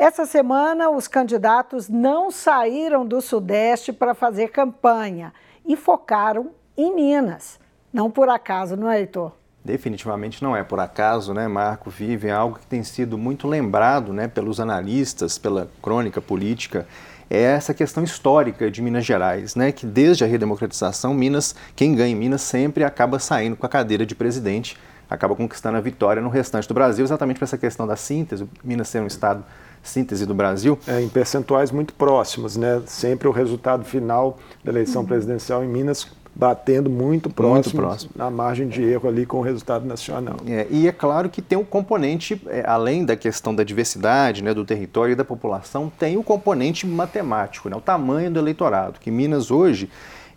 Essa 0.00 0.24
semana, 0.24 0.88
os 0.88 1.06
candidatos 1.06 1.86
não 1.86 2.30
saíram 2.30 3.04
do 3.04 3.20
Sudeste 3.20 3.92
para 3.92 4.14
fazer 4.14 4.48
campanha 4.48 5.30
e 5.62 5.76
focaram 5.76 6.52
em 6.74 6.94
Minas. 6.94 7.60
Não 7.92 8.10
por 8.10 8.30
acaso, 8.30 8.78
não 8.78 8.90
é, 8.90 9.00
Heitor? 9.00 9.32
Definitivamente 9.62 10.42
não 10.42 10.56
é 10.56 10.64
por 10.64 10.80
acaso, 10.80 11.34
né, 11.34 11.46
Marco? 11.46 11.90
Vive 11.90 12.30
algo 12.30 12.58
que 12.58 12.64
tem 12.64 12.82
sido 12.82 13.18
muito 13.18 13.46
lembrado 13.46 14.10
né, 14.10 14.26
pelos 14.26 14.58
analistas, 14.58 15.36
pela 15.36 15.70
crônica 15.82 16.18
política, 16.18 16.86
é 17.28 17.42
essa 17.42 17.74
questão 17.74 18.02
histórica 18.02 18.70
de 18.70 18.80
Minas 18.80 19.04
Gerais, 19.04 19.54
né, 19.54 19.70
que 19.70 19.84
desde 19.84 20.24
a 20.24 20.26
redemocratização, 20.26 21.12
Minas, 21.12 21.54
quem 21.76 21.94
ganha 21.94 22.10
em 22.10 22.16
Minas 22.16 22.40
sempre 22.40 22.84
acaba 22.84 23.18
saindo 23.18 23.54
com 23.54 23.66
a 23.66 23.68
cadeira 23.68 24.06
de 24.06 24.14
presidente, 24.14 24.78
acaba 25.10 25.36
conquistando 25.36 25.76
a 25.76 25.80
vitória 25.82 26.22
no 26.22 26.30
restante 26.30 26.66
do 26.66 26.72
Brasil, 26.72 27.04
exatamente 27.04 27.38
por 27.38 27.44
essa 27.44 27.58
questão 27.58 27.86
da 27.86 27.96
síntese, 27.96 28.48
Minas 28.64 28.88
ser 28.88 29.02
um 29.02 29.06
estado 29.06 29.44
síntese 29.82 30.26
do 30.26 30.34
Brasil. 30.34 30.78
É, 30.86 31.00
em 31.00 31.08
percentuais 31.08 31.70
muito 31.70 31.94
próximos, 31.94 32.56
né? 32.56 32.82
Sempre 32.86 33.28
o 33.28 33.30
resultado 33.30 33.84
final 33.84 34.38
da 34.64 34.70
eleição 34.70 35.04
presidencial 35.04 35.64
em 35.64 35.68
Minas 35.68 36.06
batendo 36.34 36.88
muito 36.88 37.28
próximo, 37.28 37.54
muito 37.54 37.76
próximo, 37.76 38.12
na 38.14 38.30
margem 38.30 38.68
de 38.68 38.82
erro 38.82 39.08
ali 39.08 39.26
com 39.26 39.38
o 39.38 39.42
resultado 39.42 39.84
nacional. 39.84 40.36
É, 40.46 40.66
e 40.70 40.86
é 40.86 40.92
claro 40.92 41.28
que 41.28 41.42
tem 41.42 41.58
um 41.58 41.64
componente, 41.64 42.40
é, 42.46 42.62
além 42.66 43.04
da 43.04 43.16
questão 43.16 43.54
da 43.54 43.64
diversidade, 43.64 44.42
né, 44.42 44.54
do 44.54 44.64
território 44.64 45.12
e 45.12 45.16
da 45.16 45.24
população, 45.24 45.90
tem 45.98 46.16
o 46.16 46.22
componente 46.22 46.86
matemático, 46.86 47.68
né, 47.68 47.76
o 47.76 47.80
tamanho 47.80 48.30
do 48.30 48.38
eleitorado, 48.38 49.00
que 49.00 49.10
Minas 49.10 49.50
hoje 49.50 49.90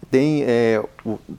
tem, 0.10 0.44
é, 0.44 0.84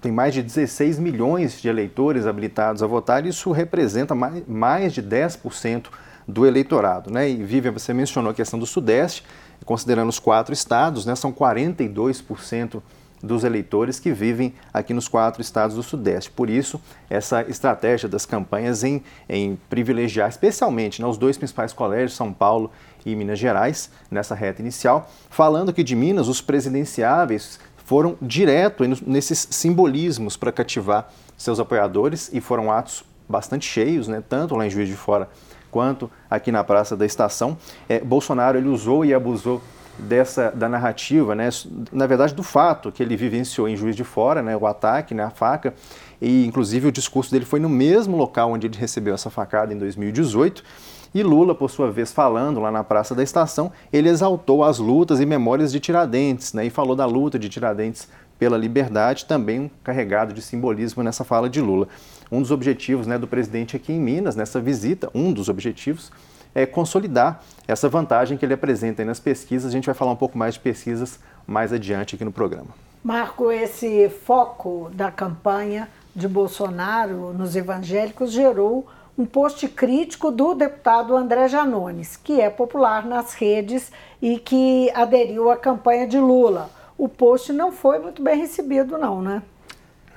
tem 0.00 0.10
mais 0.10 0.32
de 0.32 0.42
16 0.42 0.98
milhões 0.98 1.60
de 1.60 1.68
eleitores 1.68 2.26
habilitados 2.26 2.82
a 2.82 2.86
votar, 2.86 3.26
e 3.26 3.28
isso 3.28 3.50
representa 3.52 4.14
mais, 4.14 4.42
mais 4.46 4.92
de 4.92 5.02
10% 5.02 5.86
do 6.26 6.46
eleitorado. 6.46 7.10
Né? 7.10 7.30
E 7.30 7.42
Vivian, 7.42 7.72
você 7.72 7.92
mencionou 7.92 8.30
a 8.30 8.34
questão 8.34 8.58
do 8.58 8.66
Sudeste, 8.66 9.24
considerando 9.64 10.08
os 10.08 10.18
quatro 10.18 10.52
estados, 10.52 11.06
né, 11.06 11.14
são 11.14 11.32
42% 11.32 12.82
dos 13.22 13.42
eleitores 13.42 13.98
que 13.98 14.12
vivem 14.12 14.54
aqui 14.72 14.92
nos 14.92 15.08
quatro 15.08 15.40
estados 15.40 15.74
do 15.74 15.82
Sudeste. 15.82 16.30
Por 16.30 16.50
isso, 16.50 16.80
essa 17.08 17.42
estratégia 17.42 18.08
das 18.08 18.26
campanhas 18.26 18.84
em, 18.84 19.02
em 19.28 19.58
privilegiar, 19.70 20.28
especialmente 20.28 21.00
né, 21.00 21.08
os 21.08 21.16
dois 21.16 21.38
principais 21.38 21.72
colégios, 21.72 22.14
São 22.14 22.32
Paulo 22.32 22.70
e 23.04 23.16
Minas 23.16 23.38
Gerais, 23.38 23.90
nessa 24.10 24.34
reta 24.34 24.60
inicial. 24.60 25.10
Falando 25.30 25.72
que 25.72 25.82
de 25.82 25.96
Minas, 25.96 26.28
os 26.28 26.40
presidenciáveis 26.42 27.58
foram 27.84 28.16
direto 28.20 28.84
nesses 29.06 29.46
simbolismos 29.50 30.36
para 30.36 30.52
cativar 30.52 31.10
seus 31.36 31.58
apoiadores 31.58 32.30
e 32.32 32.40
foram 32.40 32.70
atos 32.70 33.04
bastante 33.28 33.66
cheios, 33.66 34.06
né, 34.06 34.22
tanto 34.26 34.54
lá 34.54 34.66
em 34.66 34.70
Juiz 34.70 34.88
de 34.88 34.96
Fora 34.96 35.28
quanto 35.74 36.08
aqui 36.30 36.52
na 36.52 36.62
Praça 36.62 36.96
da 36.96 37.04
Estação. 37.04 37.58
É, 37.88 37.98
Bolsonaro 37.98 38.56
ele 38.56 38.68
usou 38.68 39.04
e 39.04 39.12
abusou 39.12 39.60
dessa 39.98 40.52
da 40.52 40.68
narrativa, 40.68 41.34
né, 41.34 41.48
na 41.90 42.06
verdade 42.06 42.32
do 42.32 42.44
fato 42.44 42.92
que 42.92 43.02
ele 43.02 43.16
vivenciou 43.16 43.68
em 43.68 43.76
Juiz 43.76 43.96
de 43.96 44.04
Fora, 44.04 44.40
né, 44.40 44.56
o 44.56 44.68
ataque, 44.68 45.14
né, 45.14 45.24
a 45.24 45.30
faca, 45.30 45.74
e 46.22 46.46
inclusive 46.46 46.86
o 46.86 46.92
discurso 46.92 47.32
dele 47.32 47.44
foi 47.44 47.58
no 47.58 47.68
mesmo 47.68 48.16
local 48.16 48.52
onde 48.52 48.68
ele 48.68 48.76
recebeu 48.76 49.14
essa 49.14 49.30
facada 49.30 49.74
em 49.74 49.78
2018. 49.78 50.62
E 51.12 51.22
Lula, 51.22 51.54
por 51.54 51.70
sua 51.70 51.90
vez, 51.90 52.12
falando 52.12 52.60
lá 52.60 52.70
na 52.70 52.82
Praça 52.84 53.14
da 53.14 53.22
Estação, 53.22 53.70
ele 53.92 54.08
exaltou 54.08 54.64
as 54.64 54.78
lutas 54.78 55.20
e 55.20 55.26
memórias 55.26 55.72
de 55.72 55.80
Tiradentes, 55.80 56.52
né, 56.52 56.66
e 56.66 56.70
falou 56.70 56.94
da 56.94 57.06
luta 57.06 57.36
de 57.36 57.48
Tiradentes 57.48 58.08
pela 58.38 58.56
liberdade, 58.56 59.24
também 59.24 59.70
carregado 59.82 60.32
de 60.32 60.42
simbolismo 60.42 61.02
nessa 61.02 61.24
fala 61.24 61.48
de 61.48 61.60
Lula. 61.60 61.88
Um 62.30 62.40
dos 62.40 62.50
objetivos 62.50 63.06
né, 63.06 63.18
do 63.18 63.26
presidente 63.26 63.76
aqui 63.76 63.92
em 63.92 64.00
Minas, 64.00 64.36
nessa 64.36 64.60
visita, 64.60 65.10
um 65.14 65.32
dos 65.32 65.48
objetivos, 65.48 66.10
é, 66.54 66.64
consolidar 66.64 67.42
essa 67.66 67.88
vantagem 67.88 68.38
que 68.38 68.44
ele 68.44 68.54
apresenta 68.54 69.04
nas 69.04 69.20
pesquisas. 69.20 69.70
A 69.70 69.72
gente 69.72 69.86
vai 69.86 69.94
falar 69.94 70.12
um 70.12 70.16
pouco 70.16 70.38
mais 70.38 70.54
de 70.54 70.60
pesquisas 70.60 71.18
mais 71.46 71.72
adiante 71.72 72.14
aqui 72.14 72.24
no 72.24 72.32
programa. 72.32 72.68
Marco, 73.02 73.50
esse 73.50 74.08
foco 74.08 74.90
da 74.94 75.10
campanha 75.10 75.88
de 76.14 76.26
Bolsonaro 76.26 77.32
nos 77.34 77.54
evangélicos 77.54 78.30
gerou 78.30 78.86
um 79.16 79.26
post 79.26 79.68
crítico 79.68 80.30
do 80.30 80.54
deputado 80.54 81.16
André 81.16 81.48
Janones, 81.48 82.16
que 82.16 82.40
é 82.40 82.50
popular 82.50 83.04
nas 83.04 83.34
redes 83.34 83.92
e 84.20 84.38
que 84.38 84.90
aderiu 84.94 85.50
à 85.50 85.56
campanha 85.56 86.06
de 86.06 86.18
Lula. 86.18 86.70
O 86.96 87.08
post 87.08 87.52
não 87.52 87.70
foi 87.70 87.98
muito 87.98 88.22
bem 88.22 88.38
recebido, 88.38 88.98
não, 88.98 89.20
né? 89.20 89.42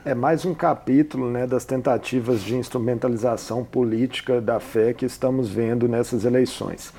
É 0.08 0.16
mais 0.16 0.46
um 0.46 0.54
capítulo 0.54 1.30
né, 1.30 1.46
das 1.46 1.66
tentativas 1.66 2.42
de 2.42 2.56
instrumentalização 2.56 3.66
política 3.66 4.40
da 4.40 4.58
fé 4.58 4.94
que 4.94 5.06
estamos 5.06 5.50
vendo 5.50 5.86
nessas 5.86 6.24
eleições. 6.24 6.94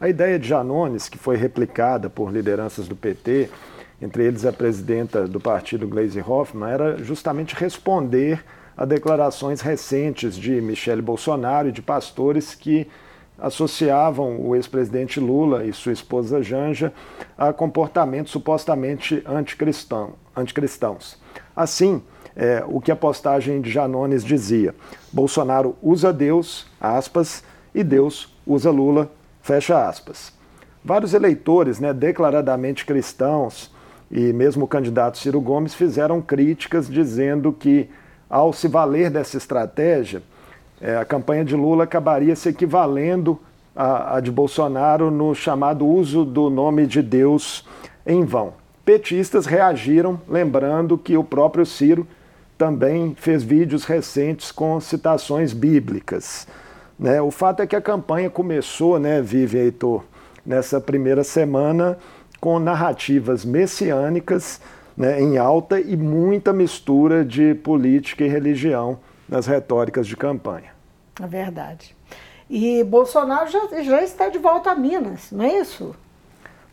A 0.00 0.08
ideia 0.08 0.38
de 0.38 0.46
Janones, 0.46 1.08
que 1.08 1.18
foi 1.18 1.36
replicada 1.36 2.08
por 2.08 2.32
lideranças 2.32 2.86
do 2.86 2.94
PT, 2.94 3.50
entre 4.00 4.22
eles 4.22 4.46
a 4.46 4.52
presidenta 4.52 5.26
do 5.26 5.40
partido 5.40 5.88
Gleisi 5.88 6.20
Hoffmann, 6.20 6.70
era 6.70 6.98
justamente 6.98 7.56
responder 7.56 8.44
a 8.76 8.84
declarações 8.84 9.60
recentes 9.60 10.36
de 10.36 10.60
Michele 10.60 11.02
Bolsonaro 11.02 11.68
e 11.68 11.72
de 11.72 11.82
pastores 11.82 12.54
que 12.54 12.86
associavam 13.40 14.40
o 14.40 14.54
ex-presidente 14.54 15.18
Lula 15.18 15.64
e 15.64 15.72
sua 15.72 15.92
esposa 15.92 16.40
Janja 16.40 16.92
a 17.36 17.52
comportamentos 17.52 18.30
supostamente 18.30 19.20
anticristão, 19.26 20.12
anticristãos. 20.36 21.20
Assim, 21.56 22.00
é, 22.36 22.64
o 22.66 22.80
que 22.80 22.90
a 22.90 22.96
postagem 22.96 23.60
de 23.60 23.70
Janones 23.70 24.24
dizia. 24.24 24.74
Bolsonaro 25.12 25.76
usa 25.82 26.12
Deus, 26.12 26.66
aspas, 26.80 27.42
e 27.74 27.82
Deus 27.82 28.32
usa 28.46 28.70
Lula, 28.70 29.10
fecha 29.42 29.88
aspas. 29.88 30.32
Vários 30.84 31.14
eleitores, 31.14 31.78
né, 31.78 31.92
declaradamente 31.92 32.84
cristãos, 32.84 33.70
e 34.10 34.32
mesmo 34.32 34.64
o 34.64 34.68
candidato 34.68 35.16
Ciro 35.16 35.40
Gomes 35.40 35.74
fizeram 35.74 36.20
críticas 36.20 36.88
dizendo 36.88 37.52
que, 37.52 37.88
ao 38.28 38.52
se 38.52 38.68
valer 38.68 39.10
dessa 39.10 39.36
estratégia, 39.36 40.22
é, 40.80 40.96
a 40.96 41.04
campanha 41.04 41.44
de 41.44 41.54
Lula 41.54 41.84
acabaria 41.84 42.34
se 42.34 42.48
equivalendo 42.48 43.38
à, 43.74 44.16
à 44.16 44.20
de 44.20 44.30
Bolsonaro 44.30 45.10
no 45.10 45.34
chamado 45.34 45.86
uso 45.86 46.24
do 46.24 46.50
nome 46.50 46.86
de 46.86 47.00
Deus 47.00 47.66
em 48.04 48.24
vão. 48.24 48.54
Petistas 48.84 49.46
reagiram, 49.46 50.20
lembrando 50.28 50.98
que 50.98 51.16
o 51.16 51.22
próprio 51.22 51.64
Ciro 51.64 52.06
também 52.62 53.12
fez 53.16 53.42
vídeos 53.42 53.84
recentes 53.84 54.52
com 54.52 54.80
citações 54.80 55.52
bíblicas. 55.52 56.46
Né? 56.96 57.20
O 57.20 57.32
fato 57.32 57.60
é 57.60 57.66
que 57.66 57.74
a 57.74 57.80
campanha 57.80 58.30
começou, 58.30 59.00
né, 59.00 59.20
Vive 59.20 59.58
Heitor, 59.58 60.04
nessa 60.46 60.80
primeira 60.80 61.24
semana 61.24 61.98
com 62.40 62.60
narrativas 62.60 63.44
messiânicas 63.44 64.60
né, 64.96 65.20
em 65.20 65.38
alta 65.38 65.80
e 65.80 65.96
muita 65.96 66.52
mistura 66.52 67.24
de 67.24 67.52
política 67.52 68.24
e 68.24 68.28
religião 68.28 69.00
nas 69.28 69.48
retóricas 69.48 70.06
de 70.06 70.16
campanha. 70.16 70.70
É 71.20 71.26
verdade. 71.26 71.96
E 72.48 72.84
Bolsonaro 72.84 73.50
já, 73.50 73.82
já 73.82 74.04
está 74.04 74.28
de 74.28 74.38
volta 74.38 74.70
a 74.70 74.74
Minas, 74.76 75.32
não 75.32 75.44
é 75.44 75.58
isso? 75.58 75.96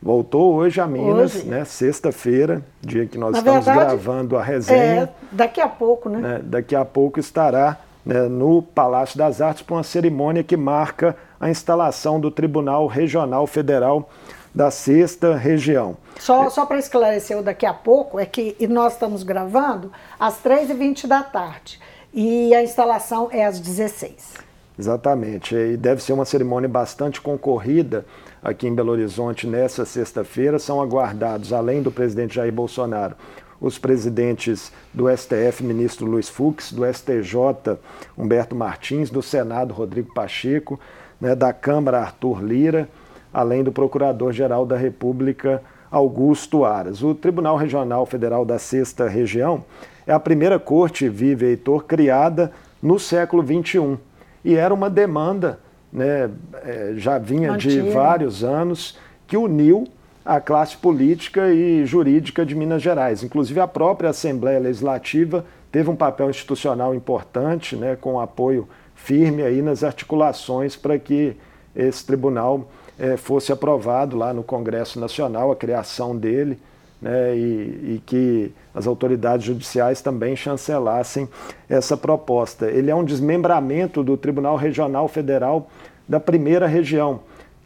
Voltou 0.01 0.56
hoje 0.56 0.79
a 0.79 0.88
Minas, 0.88 1.36
hoje. 1.36 1.46
né? 1.46 1.65
Sexta-feira, 1.65 2.63
dia 2.82 3.06
que 3.06 3.18
nós 3.18 3.34
Na 3.34 3.39
estamos 3.39 3.65
verdade, 3.65 3.88
gravando 3.88 4.38
a 4.38 4.44
resenha. 4.44 5.03
É, 5.03 5.10
daqui 5.32 5.60
a 5.60 5.68
pouco, 5.68 6.10
né? 6.10 6.20
né? 6.20 6.41
Daqui 6.44 6.75
a 6.75 6.86
pouco 6.86 7.20
estará 7.20 7.77
né, 8.06 8.22
no 8.29 8.62
Palácio 8.62 9.18
das 9.18 9.41
Artes 9.41 9.62
para 9.62 9.75
uma 9.75 9.84
cerimônia 9.84 10.41
que 10.41 10.56
marca 10.56 11.18
a 11.39 11.50
instalação 11.50 12.20
do 12.20 12.32
Tribunal 12.32 12.88
Regional 12.88 13.46
Federal 13.46 14.10
da 14.56 14.72
Sexta 14.72 15.36
Região. 15.36 15.98
Só, 16.18 16.50
só 16.50 16.65
para 16.65 16.79
esclarecer 16.79 17.38
o 17.38 17.44
daqui 17.44 17.65
a 17.65 17.74
pouco, 17.74 18.20
é 18.20 18.25
que 18.25 18.56
nós 18.68 18.94
estamos 18.94 19.24
gravando 19.24 19.91
às 20.20 20.41
3h20 20.41 21.08
da 21.08 21.24
tarde 21.24 21.79
e 22.13 22.53
a 22.56 22.63
instalação 22.63 23.29
é 23.32 23.46
às 23.46 23.60
16 23.60 24.50
Exatamente, 24.77 25.56
e 25.56 25.75
deve 25.75 26.01
ser 26.01 26.13
uma 26.13 26.24
cerimônia 26.24 26.70
bastante 26.70 27.20
concorrida 27.20 28.06
aqui 28.43 28.67
em 28.67 28.74
Belo 28.74 28.91
Horizonte 28.91 29.48
nessa 29.48 29.86
sexta-feira. 29.86 30.60
São 30.60 30.81
aguardados, 30.81 31.53
além 31.53 31.81
do 31.81 31.91
presidente 31.91 32.36
Jair 32.36 32.51
Bolsonaro, 32.51 33.15
os 33.60 33.77
presidentes 33.77 34.72
do 34.93 35.05
STF, 35.10 35.63
ministro 35.63 36.05
Luiz 36.05 36.29
Fux, 36.29 36.72
do 36.72 36.86
STJ, 36.86 37.77
Humberto 38.17 38.55
Martins, 38.55 39.10
do 39.10 39.22
Senado, 39.22 39.74
Rodrigo 39.74 40.13
Pacheco, 40.13 40.79
né, 41.19 41.36
da 41.36 41.51
Câmara, 41.51 42.00
Arthur 42.00 42.41
Lira, 42.41 42.88
além 43.34 43.63
do 43.63 43.72
Procurador-Geral 43.72 44.65
da 44.65 44.77
República, 44.77 45.62
Augusto 45.91 46.63
Aras. 46.63 47.03
O 47.03 47.13
Tribunal 47.13 47.58
Regional 47.58 48.05
Federal 48.05 48.46
da 48.46 48.60
Sexta 48.60 49.08
Região 49.08 49.63
é 50.08 50.13
a 50.13 50.19
primeira 50.19 50.58
corte, 50.58 51.10
vive 51.10 51.46
Heitor, 51.46 51.84
criada 51.84 52.51
no 52.81 53.00
século 53.00 53.43
XXI. 53.43 53.98
E 54.43 54.55
era 54.55 54.74
uma 54.74 54.89
demanda, 54.89 55.60
né, 55.91 56.29
é, 56.63 56.93
já 56.96 57.17
vinha 57.17 57.58
de 57.58 57.81
vários 57.81 58.43
anos, 58.43 58.98
que 59.27 59.38
uniu 59.38 59.88
a 60.24 60.39
classe 60.39 60.77
política 60.77 61.51
e 61.51 61.86
jurídica 61.86 62.46
de 62.46 62.55
Minas 62.55 62.81
Gerais. 62.81 63.24
Inclusive, 63.24 63.60
a 63.60 63.67
própria 63.67 64.12
Assembleia 64.12 64.60
Legislativa 64.60 65.46
teve 65.72 65.89
um 65.89 65.96
papel 65.96 66.29
institucional 66.29 66.93
importante, 66.93 67.75
né, 67.75 67.96
com 67.96 68.19
apoio 68.19 68.67
firme 68.96 69.41
aí 69.41 69.62
nas 69.62 69.84
articulações 69.84 70.75
para 70.75 71.00
que 71.00 71.36
esse 71.75 72.05
tribunal 72.05 72.69
é, 72.98 73.15
fosse 73.15 73.51
aprovado 73.51 74.17
lá 74.17 74.34
no 74.34 74.43
Congresso 74.43 75.00
Nacional, 75.00 75.51
a 75.51 75.55
criação 75.55 76.15
dele, 76.15 76.60
né, 77.01 77.36
e, 77.36 77.96
e, 77.96 78.03
que 78.05 78.51
as 78.74 78.88
autoridades 78.88 79.46
judiciais 79.46 80.02
também 80.02 80.36
chancelassem 80.36 81.28
essa 81.68 81.98
proposta. 81.98 82.68
Ele 82.68 82.92
é 82.92 82.96
um 82.96 83.04
desmembramento 83.04 84.04
do 84.04 84.16
Tribunal 84.16 84.56
Regional 84.56 85.08
Federal 85.08 85.70
da 86.08 86.20
primeira 86.20 86.68
região, 86.68 87.22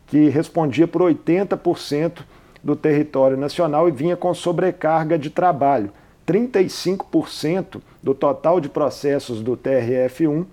que 0.08 0.30
respondia 0.30 0.88
por 0.88 1.02
80% 1.02 2.24
do 2.64 2.76
território 2.76 3.36
nacional 3.36 3.88
e 3.88 3.92
vinha 3.92 4.16
com 4.16 4.34
sobrecarga 4.34 5.18
de 5.18 5.30
trabalho. 5.30 5.92
35% 6.26 7.82
do 8.02 8.14
total 8.14 8.62
de 8.62 8.70
processos 8.70 9.42
do 9.42 9.58
TRF1 9.58 10.46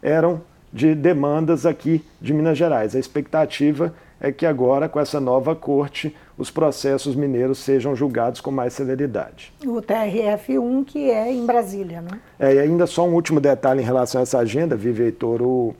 eram 0.00 0.40
de 0.72 0.94
demandas 0.94 1.66
aqui 1.66 2.04
de 2.20 2.32
Minas 2.32 2.56
Gerais. 2.56 2.94
A 2.94 2.98
expectativa 2.98 3.92
é 4.20 4.32
que 4.32 4.46
agora, 4.46 4.88
com 4.88 4.98
essa 4.98 5.20
nova 5.20 5.54
corte, 5.54 6.14
os 6.38 6.50
processos 6.50 7.14
mineiros 7.14 7.58
sejam 7.58 7.94
julgados 7.94 8.40
com 8.40 8.50
mais 8.50 8.72
celeridade. 8.72 9.52
O 9.64 9.80
TRF1, 9.82 10.84
que 10.84 11.10
é 11.10 11.32
em 11.32 11.44
Brasília, 11.44 12.00
né? 12.00 12.18
É, 12.38 12.54
e 12.54 12.58
ainda 12.58 12.86
só 12.86 13.06
um 13.06 13.14
último 13.14 13.40
detalhe 13.40 13.82
em 13.82 13.84
relação 13.84 14.20
a 14.20 14.22
essa 14.22 14.38
agenda, 14.38 14.76
Vive 14.76 15.04
Heitor, 15.04 15.42
o 15.42 15.74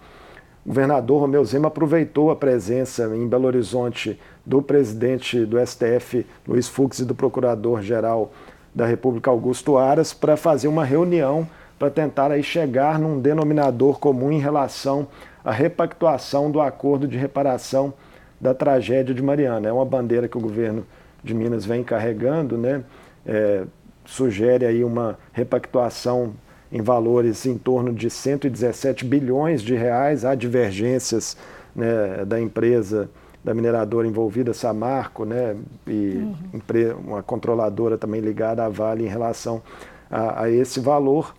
governador 0.65 1.21
Romeu 1.21 1.45
Zema 1.45 1.69
aproveitou 1.69 2.31
a 2.31 2.37
presença 2.37 3.05
em 3.15 3.27
Belo 3.27 3.47
Horizonte 3.47 4.19
do 4.45 4.61
presidente 4.61 5.45
do 5.45 5.65
STF, 5.65 6.27
Luiz 6.47 6.69
Fux, 6.69 6.99
e 6.99 7.05
do 7.05 7.15
procurador-geral 7.15 8.33
da 8.75 8.85
República, 8.85 9.31
Augusto 9.31 9.79
Aras, 9.79 10.13
para 10.13 10.37
fazer 10.37 10.69
uma 10.69 10.85
reunião 10.85 11.49
para 11.79 11.91
tentar 11.91 12.31
aí 12.31 12.43
chegar 12.43 12.99
num 12.99 13.21
denominador 13.21 13.99
comum 13.99 14.33
em 14.33 14.41
relação 14.41 15.07
à 15.45 15.53
repactuação 15.53 16.51
do 16.51 16.61
acordo 16.61 17.07
de 17.07 17.17
reparação 17.17 17.93
da 18.41 18.55
tragédia 18.55 19.15
de 19.15 19.23
Mariana. 19.23 19.69
É 19.69 19.73
uma 19.73 19.85
bandeira 19.85 20.29
que 20.29 20.37
o 20.37 20.41
governo 20.41 20.87
de 21.23 21.35
Minas 21.35 21.65
vem 21.65 21.83
carregando, 21.83 22.57
né? 22.57 22.85
É, 23.25 23.65
sugere 24.05 24.65
aí 24.65 24.85
uma 24.85 25.19
repactuação 25.33 26.35
em 26.71 26.81
valores 26.81 27.47
em 27.47 27.57
torno 27.57 27.93
de 27.93 28.09
117 28.09 29.05
bilhões 29.05 29.63
de 29.63 29.75
reais. 29.75 30.25
Há 30.25 30.35
divergências 30.35 31.37
né, 31.75 32.25
da 32.25 32.41
empresa, 32.41 33.11
da 33.43 33.55
mineradora 33.55 34.07
envolvida, 34.07 34.53
Samarco, 34.53 35.25
né, 35.25 35.57
e 35.87 36.17
uhum. 36.53 36.99
uma 37.07 37.23
controladora 37.23 37.97
também 37.97 38.21
ligada 38.21 38.65
à 38.65 38.69
Vale 38.69 39.05
em 39.05 39.09
relação 39.09 39.63
a, 40.11 40.43
a 40.43 40.51
esse 40.51 40.81
valor. 40.81 41.35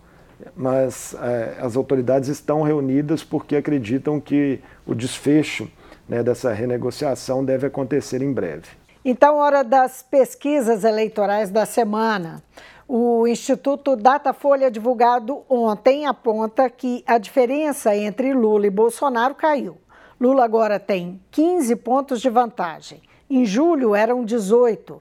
Mas 0.56 1.14
é, 1.20 1.56
as 1.60 1.76
autoridades 1.76 2.28
estão 2.28 2.62
reunidas 2.62 3.24
porque 3.24 3.56
acreditam 3.56 4.20
que 4.20 4.60
o 4.86 4.94
desfecho 4.94 5.68
né, 6.08 6.22
dessa 6.22 6.52
renegociação 6.52 7.44
deve 7.44 7.66
acontecer 7.66 8.22
em 8.22 8.32
breve. 8.32 8.68
Então, 9.04 9.36
hora 9.36 9.62
das 9.62 10.02
pesquisas 10.02 10.84
eleitorais 10.84 11.50
da 11.50 11.64
semana. 11.64 12.42
O 12.86 13.26
Instituto 13.26 13.94
Datafolha, 13.94 14.70
divulgado 14.70 15.44
ontem, 15.48 16.06
aponta 16.06 16.68
que 16.70 17.04
a 17.06 17.18
diferença 17.18 17.94
entre 17.94 18.32
Lula 18.32 18.66
e 18.66 18.70
Bolsonaro 18.70 19.34
caiu. 19.34 19.76
Lula 20.20 20.44
agora 20.44 20.80
tem 20.80 21.20
15 21.30 21.76
pontos 21.76 22.20
de 22.20 22.30
vantagem. 22.30 23.02
Em 23.30 23.44
julho 23.44 23.94
eram 23.94 24.24
18. 24.24 25.00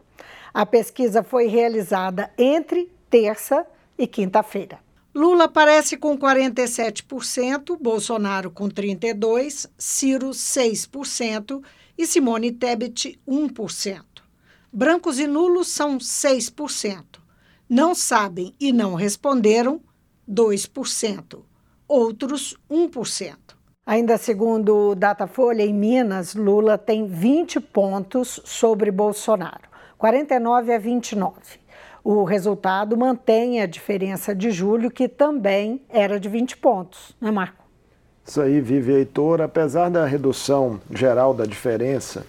A 0.53 0.65
pesquisa 0.65 1.23
foi 1.23 1.47
realizada 1.47 2.29
entre 2.37 2.91
terça 3.09 3.65
e 3.97 4.05
quinta-feira. 4.05 4.79
Lula 5.17 5.45
aparece 5.45 5.97
com 5.97 6.15
47%, 6.15 7.75
Bolsonaro 7.81 8.51
com 8.51 8.69
32%, 8.69 9.67
Ciro 9.75 10.29
6% 10.29 11.59
e 11.97 12.05
Simone 12.05 12.51
Tebet 12.51 13.19
1%. 13.27 14.03
Brancos 14.71 15.17
e 15.17 15.25
nulos 15.25 15.69
são 15.69 15.97
6%. 15.97 17.03
Não 17.67 17.95
sabem 17.95 18.53
e 18.59 18.71
não 18.71 18.93
responderam 18.93 19.81
2%. 20.29 21.39
Outros 21.87 22.55
1%. 22.69 23.35
Ainda 23.87 24.19
segundo 24.19 24.91
o 24.91 24.95
Datafolha, 24.95 25.63
em 25.63 25.73
Minas, 25.73 26.35
Lula 26.35 26.77
tem 26.77 27.07
20 27.07 27.59
pontos 27.59 28.39
sobre 28.45 28.91
Bolsonaro, 28.91 29.67
49 29.97 30.75
a 30.75 30.77
29. 30.77 31.66
O 32.09 32.23
resultado 32.23 32.95
mantém 32.95 33.59
a 33.61 33.65
diferença 33.65 34.33
de 34.33 34.49
julho, 34.49 34.89
que 34.89 35.09
também 35.09 35.81
era 35.89 36.17
de 36.17 36.29
20 36.29 36.55
pontos, 36.55 37.13
né, 37.19 37.29
Marco? 37.29 37.65
Isso 38.25 38.39
aí, 38.39 38.61
Vive 38.61 38.93
Heitor. 38.93 39.41
Apesar 39.41 39.89
da 39.89 40.05
redução 40.05 40.79
geral 40.89 41.33
da 41.33 41.43
diferença 41.43 42.25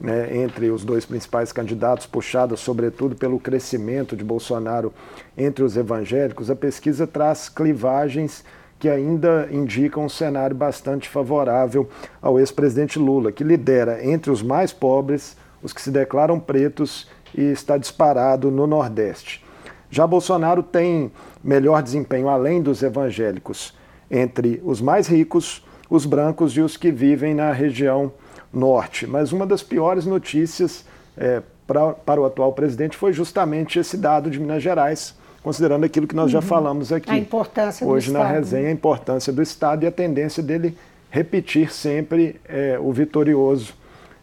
né, 0.00 0.36
entre 0.36 0.68
os 0.68 0.84
dois 0.84 1.06
principais 1.06 1.52
candidatos, 1.52 2.06
puxada 2.06 2.56
sobretudo 2.56 3.14
pelo 3.14 3.38
crescimento 3.38 4.16
de 4.16 4.24
Bolsonaro 4.24 4.92
entre 5.38 5.62
os 5.62 5.76
evangélicos, 5.76 6.50
a 6.50 6.56
pesquisa 6.56 7.06
traz 7.06 7.48
clivagens 7.48 8.44
que 8.80 8.88
ainda 8.88 9.48
indicam 9.52 10.06
um 10.06 10.08
cenário 10.08 10.56
bastante 10.56 11.08
favorável 11.08 11.88
ao 12.20 12.40
ex-presidente 12.40 12.98
Lula, 12.98 13.30
que 13.30 13.44
lidera 13.44 14.04
entre 14.04 14.32
os 14.32 14.42
mais 14.42 14.72
pobres, 14.72 15.36
os 15.62 15.72
que 15.72 15.80
se 15.80 15.92
declaram 15.92 16.40
pretos 16.40 17.06
e 17.34 17.42
está 17.42 17.76
disparado 17.76 18.50
no 18.50 18.66
Nordeste. 18.66 19.44
Já 19.90 20.06
Bolsonaro 20.06 20.62
tem 20.62 21.10
melhor 21.42 21.82
desempenho, 21.82 22.28
além 22.28 22.62
dos 22.62 22.82
evangélicos, 22.82 23.74
entre 24.10 24.60
os 24.64 24.80
mais 24.80 25.06
ricos, 25.08 25.64
os 25.88 26.06
brancos 26.06 26.56
e 26.56 26.60
os 26.60 26.76
que 26.76 26.92
vivem 26.92 27.34
na 27.34 27.52
região 27.52 28.12
norte. 28.52 29.06
Mas 29.06 29.32
uma 29.32 29.46
das 29.46 29.62
piores 29.62 30.06
notícias 30.06 30.84
é, 31.16 31.42
pra, 31.66 31.92
para 31.92 32.20
o 32.20 32.24
atual 32.24 32.52
presidente 32.52 32.96
foi 32.96 33.12
justamente 33.12 33.78
esse 33.78 33.96
dado 33.96 34.30
de 34.30 34.38
Minas 34.38 34.62
Gerais, 34.62 35.14
considerando 35.42 35.84
aquilo 35.84 36.06
que 36.06 36.14
nós 36.14 36.26
uhum. 36.26 36.40
já 36.40 36.42
falamos 36.42 36.92
aqui. 36.92 37.10
A 37.10 37.16
importância 37.16 37.86
Hoje 37.86 38.12
do 38.12 38.18
na 38.18 38.26
resenha, 38.26 38.68
a 38.68 38.72
importância 38.72 39.32
do 39.32 39.42
Estado 39.42 39.84
e 39.84 39.86
a 39.86 39.92
tendência 39.92 40.42
dele 40.42 40.76
repetir 41.10 41.72
sempre 41.72 42.40
é, 42.48 42.78
o 42.80 42.92
vitorioso 42.92 43.74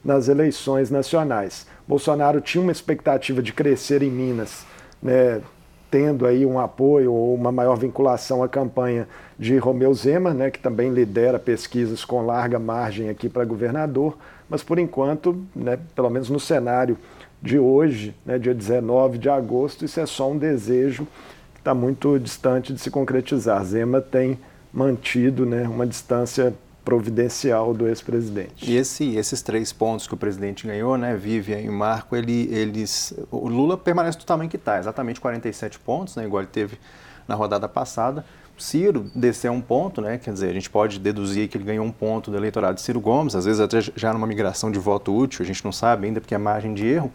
nas 0.03 0.29
eleições 0.29 0.89
nacionais. 0.89 1.67
Bolsonaro 1.87 2.41
tinha 2.41 2.61
uma 2.61 2.71
expectativa 2.71 3.41
de 3.41 3.53
crescer 3.53 4.03
em 4.03 4.11
Minas, 4.11 4.65
né, 5.01 5.41
tendo 5.89 6.25
aí 6.25 6.45
um 6.45 6.59
apoio 6.59 7.13
ou 7.13 7.33
uma 7.33 7.51
maior 7.51 7.77
vinculação 7.77 8.43
à 8.43 8.49
campanha 8.49 9.07
de 9.39 9.57
Romeu 9.57 9.93
Zema, 9.93 10.33
né, 10.33 10.51
que 10.51 10.59
também 10.59 10.89
lidera 10.89 11.39
pesquisas 11.39 12.03
com 12.03 12.25
larga 12.25 12.59
margem 12.59 13.09
aqui 13.09 13.29
para 13.29 13.45
governador, 13.45 14.17
mas 14.49 14.63
por 14.63 14.79
enquanto, 14.79 15.41
né, 15.55 15.79
pelo 15.95 16.09
menos 16.09 16.29
no 16.29 16.39
cenário 16.39 16.97
de 17.41 17.57
hoje, 17.57 18.13
né, 18.25 18.37
dia 18.37 18.53
19 18.53 19.17
de 19.17 19.29
agosto, 19.29 19.85
isso 19.85 19.99
é 19.99 20.05
só 20.05 20.29
um 20.29 20.37
desejo 20.37 21.07
que 21.53 21.61
está 21.61 21.73
muito 21.73 22.19
distante 22.19 22.73
de 22.73 22.81
se 22.81 22.91
concretizar. 22.91 23.63
Zema 23.63 24.01
tem 24.01 24.37
mantido 24.73 25.45
né, 25.45 25.67
uma 25.67 25.87
distância 25.87 26.53
providencial 26.87 27.73
do 27.73 27.85
ex-presidente. 27.85 28.71
E 28.71 28.77
esse, 28.77 29.17
esses 29.17 29.41
três 29.41 29.73
pontos 29.73 30.07
que 30.07 30.13
o 30.13 30.17
presidente 30.17 30.65
ganhou, 30.65 30.97
né, 30.97 31.17
Vivian 31.17 31.59
e 31.59 31.69
Marco, 31.69 32.15
ele, 32.15 32.47
eles, 32.49 33.13
o 33.29 33.49
Lula 33.49 33.77
permanece 33.77 34.17
do 34.17 34.23
tamanho 34.23 34.49
que 34.49 34.55
está, 34.55 34.79
exatamente 34.79 35.19
47 35.19 35.79
pontos, 35.79 36.15
né, 36.15 36.23
igual 36.23 36.43
ele 36.43 36.49
teve 36.49 36.79
na 37.27 37.35
rodada 37.35 37.67
passada. 37.67 38.23
Ciro 38.57 39.11
desceu 39.13 39.51
um 39.51 39.59
ponto, 39.59 39.99
né? 39.99 40.17
Quer 40.17 40.31
dizer, 40.31 40.49
a 40.49 40.53
gente 40.53 40.69
pode 40.69 40.97
deduzir 40.97 41.49
que 41.49 41.57
ele 41.57 41.65
ganhou 41.65 41.85
um 41.85 41.91
ponto 41.91 42.31
do 42.31 42.37
eleitorado 42.37 42.75
de 42.75 42.81
Ciro 42.81 43.01
Gomes, 43.01 43.35
às 43.35 43.43
vezes 43.43 43.59
até 43.59 43.81
já 43.81 44.13
numa 44.13 44.25
migração 44.25 44.71
de 44.71 44.79
voto 44.79 45.13
útil, 45.13 45.43
a 45.43 45.45
gente 45.45 45.65
não 45.65 45.73
sabe 45.73 46.07
ainda 46.07 46.21
porque 46.21 46.33
é 46.33 46.37
margem 46.37 46.73
de 46.73 46.87
erro. 46.87 47.11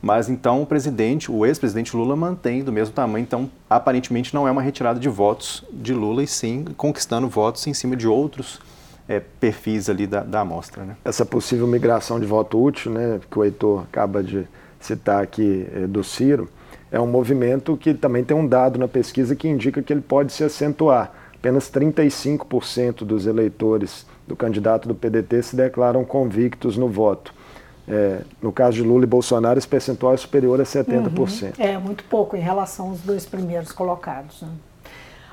Mas 0.00 0.28
então 0.30 0.62
o 0.62 0.66
presidente, 0.66 1.28
o 1.28 1.44
ex-presidente 1.44 1.96
Lula 1.96 2.14
mantém 2.14 2.62
do 2.62 2.72
mesmo 2.72 2.94
tamanho, 2.94 3.24
então 3.24 3.50
aparentemente 3.68 4.32
não 4.32 4.46
é 4.46 4.50
uma 4.50 4.62
retirada 4.62 5.00
de 5.00 5.08
votos 5.08 5.64
de 5.72 5.92
Lula 5.92 6.22
e 6.22 6.26
sim 6.28 6.64
conquistando 6.76 7.28
votos 7.28 7.66
em 7.66 7.74
cima 7.74 7.96
de 7.96 8.06
outros 8.06 8.60
é, 9.08 9.20
perfis 9.40 9.88
ali 9.88 10.06
da, 10.06 10.22
da 10.22 10.40
amostra. 10.40 10.84
Né? 10.84 10.96
Essa 11.04 11.24
possível 11.24 11.66
migração 11.66 12.20
de 12.20 12.26
voto 12.26 12.62
útil, 12.62 12.92
né, 12.92 13.18
que 13.30 13.38
o 13.38 13.44
Heitor 13.44 13.82
acaba 13.82 14.22
de 14.22 14.46
citar 14.78 15.22
aqui 15.22 15.66
é, 15.74 15.86
do 15.86 16.04
Ciro, 16.04 16.48
é 16.90 17.00
um 17.00 17.06
movimento 17.06 17.76
que 17.76 17.94
também 17.94 18.22
tem 18.22 18.36
um 18.36 18.46
dado 18.46 18.78
na 18.78 18.88
pesquisa 18.88 19.34
que 19.34 19.48
indica 19.48 19.82
que 19.82 19.92
ele 19.92 20.00
pode 20.00 20.32
se 20.32 20.44
acentuar. 20.44 21.12
Apenas 21.34 21.70
35% 21.70 23.04
dos 23.04 23.26
eleitores 23.26 24.06
do 24.26 24.34
candidato 24.34 24.88
do 24.88 24.94
PDT 24.94 25.42
se 25.42 25.56
declaram 25.56 26.04
convictos 26.04 26.76
no 26.76 26.88
voto. 26.88 27.32
É, 27.86 28.20
no 28.42 28.52
caso 28.52 28.76
de 28.76 28.82
Lula 28.82 29.04
e 29.04 29.06
Bolsonaro, 29.06 29.58
esse 29.58 29.68
percentual 29.68 30.12
é 30.12 30.16
superior 30.16 30.60
a 30.60 30.64
70%. 30.64 31.18
Uhum. 31.18 31.52
É, 31.58 31.78
muito 31.78 32.04
pouco 32.04 32.36
em 32.36 32.40
relação 32.40 32.90
aos 32.90 33.00
dois 33.00 33.24
primeiros 33.24 33.72
colocados. 33.72 34.42
Né? 34.42 34.48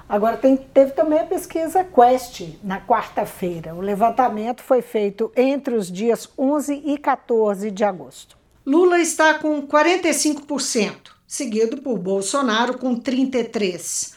Agora, 0.08 0.38
tem, 0.38 0.56
teve 0.56 0.92
também 0.92 1.20
a 1.20 1.26
pesquisa 1.26 1.84
Quest 1.84 2.42
na 2.64 2.80
quarta-feira. 2.80 3.74
O 3.74 3.82
levantamento 3.82 4.62
foi 4.62 4.82
feito 4.82 5.32
entre 5.36 5.74
os 5.76 5.92
dias 5.92 6.30
11 6.38 6.84
e 6.86 6.98
14 6.98 7.72
de 7.72 7.84
agosto. 7.84 8.38
Lula 8.64 9.00
está 9.00 9.36
com 9.36 9.68
45%, 9.68 11.12
seguido 11.28 11.78
por 11.78 11.98
Bolsonaro 11.98 12.78
com 12.78 13.00
33%. 13.00 14.14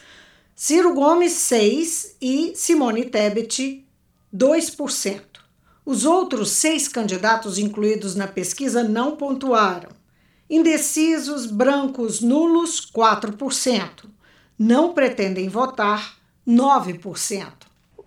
Ciro 0.55 0.93
Gomes, 0.93 1.33
6% 1.33 2.15
e 2.21 2.53
Simone 2.53 3.05
Tebet, 3.05 3.85
2%. 4.35 5.21
Os 5.85 6.05
outros 6.05 6.51
seis 6.51 6.87
candidatos 6.87 7.57
incluídos 7.57 8.13
na 8.13 8.27
pesquisa 8.27 8.83
não 8.83 9.15
pontuaram. 9.15 9.89
Indecisos, 10.49 11.45
brancos, 11.45 12.21
nulos, 12.21 12.91
4%. 12.91 14.09
Não 14.61 14.93
pretendem 14.93 15.47
votar, 15.47 16.15
9%. 16.45 17.45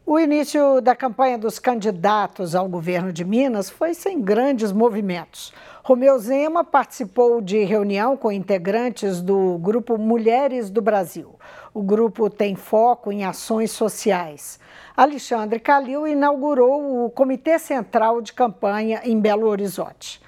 O 0.05 0.19
início 0.19 0.83
da 0.83 0.95
campanha 0.95 1.39
dos 1.39 1.59
candidatos 1.59 2.55
ao 2.55 2.69
governo 2.69 3.11
de 3.11 3.25
Minas 3.25 3.71
foi 3.71 3.95
sem 3.95 4.21
grandes 4.21 4.71
movimentos. 4.71 5.51
Romeu 5.83 6.19
Zema 6.19 6.63
participou 6.63 7.41
de 7.41 7.65
reunião 7.65 8.19
com 8.19 8.31
integrantes 8.31 9.23
do 9.23 9.57
grupo 9.61 9.97
Mulheres 9.97 10.69
do 10.69 10.83
Brasil. 10.83 11.37
O 11.73 11.83
grupo 11.83 12.29
tem 12.29 12.55
foco 12.55 13.11
em 13.11 13.25
ações 13.25 13.71
sociais. 13.71 14.61
Alexandre 14.95 15.59
Calil 15.59 16.07
inaugurou 16.07 17.07
o 17.07 17.09
Comitê 17.09 17.59
Central 17.59 18.21
de 18.21 18.35
Campanha 18.35 19.01
em 19.05 19.19
Belo 19.19 19.47
Horizonte. 19.47 20.21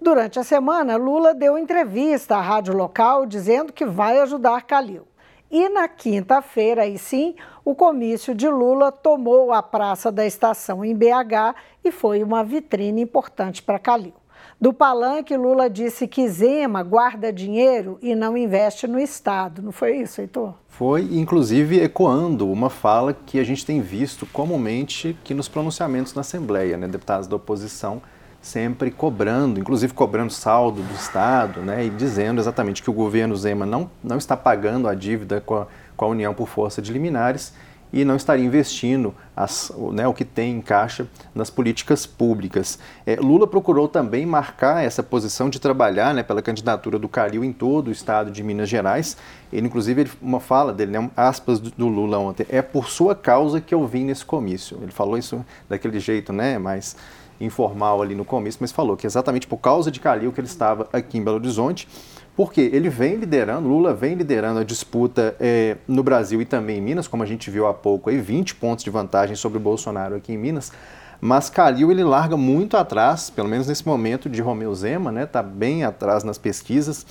Durante 0.00 0.38
a 0.38 0.44
semana, 0.44 0.94
Lula 0.94 1.34
deu 1.34 1.58
entrevista 1.58 2.36
à 2.36 2.40
rádio 2.40 2.76
local 2.76 3.26
dizendo 3.26 3.72
que 3.72 3.84
vai 3.84 4.20
ajudar 4.20 4.62
Calil. 4.62 5.08
E 5.56 5.68
na 5.68 5.86
quinta-feira, 5.86 6.82
aí 6.82 6.98
sim, 6.98 7.36
o 7.64 7.76
comício 7.76 8.34
de 8.34 8.48
Lula 8.48 8.90
tomou 8.90 9.52
a 9.52 9.62
Praça 9.62 10.10
da 10.10 10.26
Estação 10.26 10.84
em 10.84 10.92
BH 10.92 11.54
e 11.84 11.92
foi 11.92 12.24
uma 12.24 12.42
vitrine 12.42 13.00
importante 13.00 13.62
para 13.62 13.78
Calil. 13.78 14.14
Do 14.60 14.72
palanque, 14.72 15.36
Lula 15.36 15.70
disse 15.70 16.08
que 16.08 16.28
Zema 16.28 16.82
guarda 16.82 17.32
dinheiro 17.32 18.00
e 18.02 18.16
não 18.16 18.36
investe 18.36 18.88
no 18.88 18.98
Estado. 18.98 19.62
Não 19.62 19.70
foi 19.70 19.98
isso, 19.98 20.20
Heitor? 20.20 20.54
Foi, 20.66 21.02
inclusive, 21.02 21.80
ecoando 21.80 22.50
uma 22.50 22.68
fala 22.68 23.14
que 23.14 23.38
a 23.38 23.44
gente 23.44 23.64
tem 23.64 23.80
visto 23.80 24.26
comumente 24.26 25.16
que 25.22 25.34
nos 25.34 25.46
pronunciamentos 25.46 26.14
na 26.14 26.22
Assembleia, 26.22 26.76
né? 26.76 26.88
deputados 26.88 27.28
da 27.28 27.36
oposição 27.36 28.02
sempre 28.44 28.90
cobrando, 28.90 29.58
inclusive 29.58 29.94
cobrando 29.94 30.30
saldo 30.30 30.82
do 30.82 30.94
Estado, 30.94 31.60
né? 31.60 31.86
e 31.86 31.88
dizendo 31.88 32.42
exatamente 32.42 32.82
que 32.82 32.90
o 32.90 32.92
governo 32.92 33.34
Zema 33.34 33.64
não, 33.64 33.90
não 34.02 34.18
está 34.18 34.36
pagando 34.36 34.86
a 34.86 34.94
dívida 34.94 35.40
com 35.40 35.56
a, 35.56 35.66
com 35.96 36.04
a 36.04 36.08
União 36.08 36.34
por 36.34 36.46
força 36.46 36.82
de 36.82 36.92
liminares 36.92 37.54
e 37.90 38.04
não 38.04 38.16
estaria 38.16 38.44
investindo 38.44 39.14
as, 39.34 39.72
né, 39.92 40.06
o 40.06 40.12
que 40.12 40.24
tem 40.24 40.56
em 40.56 40.60
caixa 40.60 41.06
nas 41.34 41.48
políticas 41.48 42.04
públicas. 42.04 42.78
É, 43.06 43.16
Lula 43.16 43.46
procurou 43.46 43.88
também 43.88 44.26
marcar 44.26 44.84
essa 44.84 45.02
posição 45.02 45.48
de 45.48 45.58
trabalhar 45.58 46.12
né, 46.12 46.22
pela 46.22 46.42
candidatura 46.42 46.98
do 46.98 47.08
Calil 47.08 47.44
em 47.44 47.52
todo 47.52 47.88
o 47.88 47.92
estado 47.92 48.30
de 48.30 48.42
Minas 48.42 48.68
Gerais. 48.68 49.16
Ele, 49.50 49.68
inclusive, 49.68 50.02
ele, 50.02 50.10
uma 50.20 50.40
fala 50.40 50.72
dele, 50.72 50.90
né, 50.90 51.10
aspas 51.16 51.60
do, 51.60 51.86
Lula 51.86 52.18
ontem, 52.18 52.44
é 52.50 52.60
por 52.60 52.90
sua 52.90 53.14
causa 53.14 53.60
que 53.60 53.72
eu 53.72 53.86
vim 53.86 54.04
nesse 54.04 54.24
comício. 54.24 54.78
Ele 54.82 54.92
falou 54.92 55.16
isso 55.16 55.44
daquele 55.68 56.00
jeito, 56.00 56.32
né, 56.32 56.58
mais 56.58 56.96
informal 57.40 58.02
ali 58.02 58.14
no 58.14 58.24
comício, 58.24 58.58
mas 58.60 58.72
falou 58.72 58.96
que 58.96 59.06
exatamente 59.06 59.46
por 59.46 59.58
causa 59.58 59.90
de 59.90 60.00
Calil 60.00 60.32
que 60.32 60.40
ele 60.40 60.46
estava 60.46 60.88
aqui 60.92 61.18
em 61.18 61.22
Belo 61.22 61.36
Horizonte 61.36 61.88
porque 62.36 62.60
ele 62.60 62.88
vem 62.88 63.14
liderando, 63.14 63.68
Lula 63.68 63.94
vem 63.94 64.14
liderando 64.14 64.58
a 64.58 64.64
disputa 64.64 65.36
é, 65.38 65.76
no 65.86 66.02
Brasil 66.02 66.42
e 66.42 66.44
também 66.44 66.78
em 66.78 66.80
Minas, 66.80 67.06
como 67.06 67.22
a 67.22 67.26
gente 67.26 67.48
viu 67.48 67.66
há 67.66 67.72
pouco, 67.72 68.10
aí 68.10 68.18
20 68.18 68.56
pontos 68.56 68.82
de 68.82 68.90
vantagem 68.90 69.36
sobre 69.36 69.58
o 69.58 69.60
Bolsonaro 69.60 70.16
aqui 70.16 70.32
em 70.32 70.38
Minas. 70.38 70.72
Mas 71.20 71.48
Calil 71.48 71.92
ele 71.92 72.02
larga 72.02 72.36
muito 72.36 72.76
atrás, 72.76 73.30
pelo 73.30 73.48
menos 73.48 73.68
nesse 73.68 73.86
momento, 73.86 74.28
de 74.28 74.42
Romeu 74.42 74.74
Zema, 74.74 75.12
né? 75.12 75.22
Está 75.22 75.42
bem 75.42 75.84
atrás 75.84 76.24
nas 76.24 76.36
pesquisas. 76.36 77.06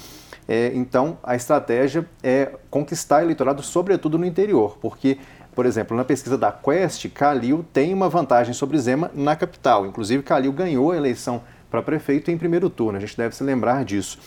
É, 0.45 0.71
então 0.75 1.17
a 1.23 1.35
estratégia 1.35 2.05
é 2.21 2.51
conquistar 2.69 3.23
eleitorado, 3.23 3.63
sobretudo 3.63 4.17
no 4.17 4.25
interior, 4.25 4.77
porque 4.81 5.17
por 5.55 5.65
exemplo, 5.65 5.95
na 5.95 6.03
pesquisa 6.03 6.37
da 6.37 6.51
Quest, 6.51 7.09
Calil 7.09 7.65
tem 7.71 7.93
uma 7.93 8.09
vantagem 8.09 8.53
sobre 8.53 8.77
Zema 8.77 9.11
na 9.13 9.35
capital. 9.35 9.85
Inclusive, 9.85 10.23
Calil 10.23 10.51
ganhou 10.51 10.91
a 10.91 10.97
eleição 10.97 11.41
para 11.69 11.81
prefeito 11.81 12.29
em 12.31 12.37
primeiro 12.37 12.69
turno. 12.69 12.97
A 12.97 13.01
gente 13.01 13.17
deve 13.17 13.35
se 13.35 13.43
lembrar 13.43 13.85
disso. 13.85 14.17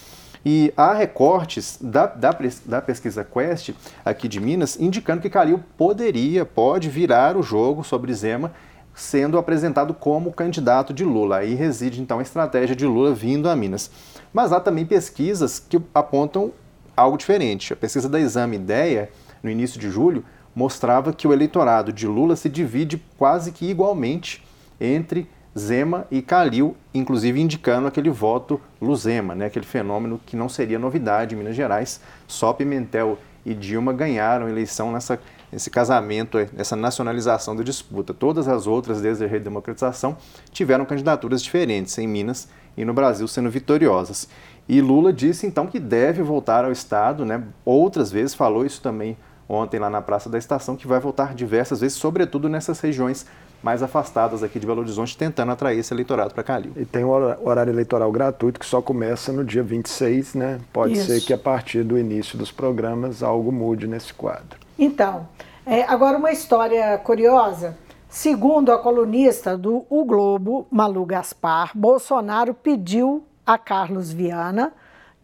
E 0.45 0.73
há 0.77 0.95
recortes 0.95 1.79
da, 1.81 2.07
da, 2.07 2.31
da, 2.65 2.81
pesquisa 2.81 3.25
Quest 3.25 3.71
aqui 4.05 4.29
de 4.29 4.39
Minas 4.39 4.79
indicando 4.79 5.21
que 5.21 5.29
Calil 5.29 5.61
poderia, 5.77 6.45
pode 6.45 6.89
virar 6.89 7.37
o 7.37 7.43
jogo 7.43 7.83
sobre 7.83 8.15
Zema 8.15 8.53
sendo 8.95 9.39
apresentado 9.39 9.93
como 9.93 10.33
candidato 10.33 10.95
de 10.95 11.05
Lula. 11.05 11.39
Aí 11.39 11.55
reside 11.55 12.01
então 12.01 12.21
a 12.21 12.23
estratégia 12.23 12.77
de 12.77 12.87
Lula 12.87 13.13
vindo 13.13 13.49
a 13.49 13.57
Minas. 13.57 13.91
Mas 14.33 14.53
há 14.53 14.61
também 14.61 14.87
pesquisas 14.87 15.59
que 15.59 15.81
apontam 15.93 16.53
algo 16.97 17.19
diferente. 17.19 17.73
A 17.73 17.77
pesquisa 17.77 18.09
da 18.09 18.19
Exame 18.19 18.57
Ideia, 18.57 19.11
no 19.43 19.51
início 19.51 19.79
de 19.79 19.91
julho, 19.91 20.25
mostrava 20.57 21.13
que 21.13 21.29
o 21.29 21.35
eleitorado 21.35 21.93
de 21.93 22.07
Lula 22.07 22.35
se 22.35 22.49
divide 22.49 22.97
quase 23.19 23.53
que 23.53 23.69
igualmente 23.69 24.43
entre 24.81 25.29
Zema 25.57 26.07
e 26.11 26.23
Calil, 26.23 26.75
inclusive 26.95 27.39
indicando 27.39 27.87
aquele 27.87 28.09
voto 28.09 28.59
Luzema, 28.81 29.35
né, 29.35 29.47
aquele 29.47 29.67
fenômeno 29.67 30.19
que 30.25 30.35
não 30.35 30.49
seria 30.49 30.79
novidade 30.79 31.35
em 31.35 31.39
Minas 31.39 31.55
Gerais. 31.55 32.01
Só 32.27 32.55
Pimentel 32.55 33.19
e 33.45 33.53
Dilma 33.53 33.93
ganharam 33.93 34.47
a 34.47 34.51
eleição 34.51 34.91
nessa, 34.91 35.21
nesse 35.53 35.71
casamento, 35.71 36.39
nessa 36.55 36.75
nacionalização 36.75 37.55
da 37.55 37.63
disputa. 37.63 38.15
Todas 38.15 38.49
as 38.49 38.67
outras, 38.67 39.03
desde 39.03 39.25
a 39.25 39.29
redemocratização, 39.29 40.17
tiveram 40.51 40.87
candidaturas 40.87 41.43
diferentes 41.43 41.97
em 41.99 42.09
Minas 42.09 42.49
e 42.77 42.85
no 42.85 42.95
Brasil 42.95 43.29
sendo 43.29 43.51
vitoriosas. 43.51 44.29
E 44.69 44.81
Lula 44.81 45.13
disse 45.13 45.47
então 45.47 45.67
que 45.67 45.79
deve 45.79 46.23
voltar 46.23 46.65
ao 46.65 46.73
Estado, 46.73 47.25
né? 47.25 47.43
outras 47.65 48.11
vezes 48.11 48.35
falou 48.35 48.65
isso 48.65 48.81
também 48.81 49.17
ontem 49.49 49.79
lá 49.79 49.89
na 49.89 50.03
Praça 50.03 50.29
da 50.29 50.39
Estação, 50.39 50.77
que 50.77 50.87
vai 50.87 51.01
voltar 51.01 51.35
diversas 51.35 51.81
vezes, 51.81 51.97
sobretudo 51.97 52.49
nessas 52.49 52.81
regiões 52.81 53.27
mais 53.63 53.83
afastadas 53.83 54.43
aqui 54.43 54.61
de 54.61 54.67
Belo 54.67 54.81
Horizonte, 54.81 55.17
tentando 55.17 55.51
atrair 55.51 55.79
esse 55.79 55.93
eleitorado 55.93 56.35
para 56.35 56.43
Calil. 56.43 56.73
E 56.77 56.85
tem 56.85 57.05
o 57.05 57.11
horário 57.11 57.73
eleitoral 57.73 58.13
gratuito 58.13 58.61
que 58.61 58.67
só 58.67 58.81
começa 58.83 59.33
no 59.33 59.45
dia 59.45 59.63
26, 59.63 60.35
né? 60.35 60.61
Pode 60.73 60.93
Isso. 60.93 61.07
ser 61.07 61.21
que 61.23 61.33
a 61.33 61.39
partir 61.39 61.83
do 61.83 61.99
início 61.99 62.39
dos 62.39 62.53
programas 62.53 63.23
algo 63.23 63.51
mude 63.51 63.87
nesse 63.87 64.13
quadro. 64.13 64.59
Então, 64.79 65.27
é, 65.65 65.83
agora 65.83 66.19
uma 66.19 66.31
história 66.31 66.97
curiosa. 66.99 67.77
Segundo 68.09 68.71
a 68.71 68.79
colunista 68.79 69.59
do 69.59 69.85
O 69.91 70.05
Globo, 70.05 70.67
Malu 70.71 71.05
Gaspar, 71.05 71.73
Bolsonaro 71.75 72.55
pediu 72.55 73.25
a 73.45 73.59
Carlos 73.59 74.13
Viana, 74.13 74.73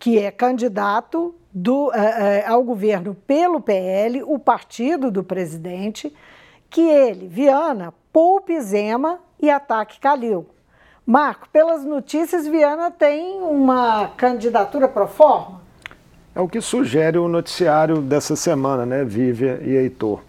que 0.02 0.18
é 0.18 0.32
candidato 0.32 1.32
do, 1.54 1.92
eh, 1.94 2.40
eh, 2.40 2.44
ao 2.48 2.64
governo 2.64 3.14
pelo 3.24 3.60
PL, 3.60 4.24
o 4.24 4.36
partido 4.36 5.12
do 5.12 5.22
presidente, 5.22 6.12
que 6.68 6.80
ele, 6.80 7.28
Viana, 7.28 7.94
poupe 8.12 8.60
Zema 8.60 9.20
e 9.40 9.48
ataque 9.48 10.00
Calil. 10.00 10.44
Marco, 11.06 11.48
pelas 11.50 11.84
notícias, 11.84 12.48
Viana 12.48 12.90
tem 12.90 13.40
uma 13.42 14.08
candidatura 14.16 14.88
pro 14.88 15.06
forma? 15.06 15.60
É 16.34 16.40
o 16.40 16.48
que 16.48 16.60
sugere 16.60 17.16
o 17.16 17.28
noticiário 17.28 17.98
dessa 17.98 18.34
semana, 18.34 18.84
né, 18.84 19.04
Vívia 19.04 19.60
e 19.62 19.76
Heitor. 19.76 20.20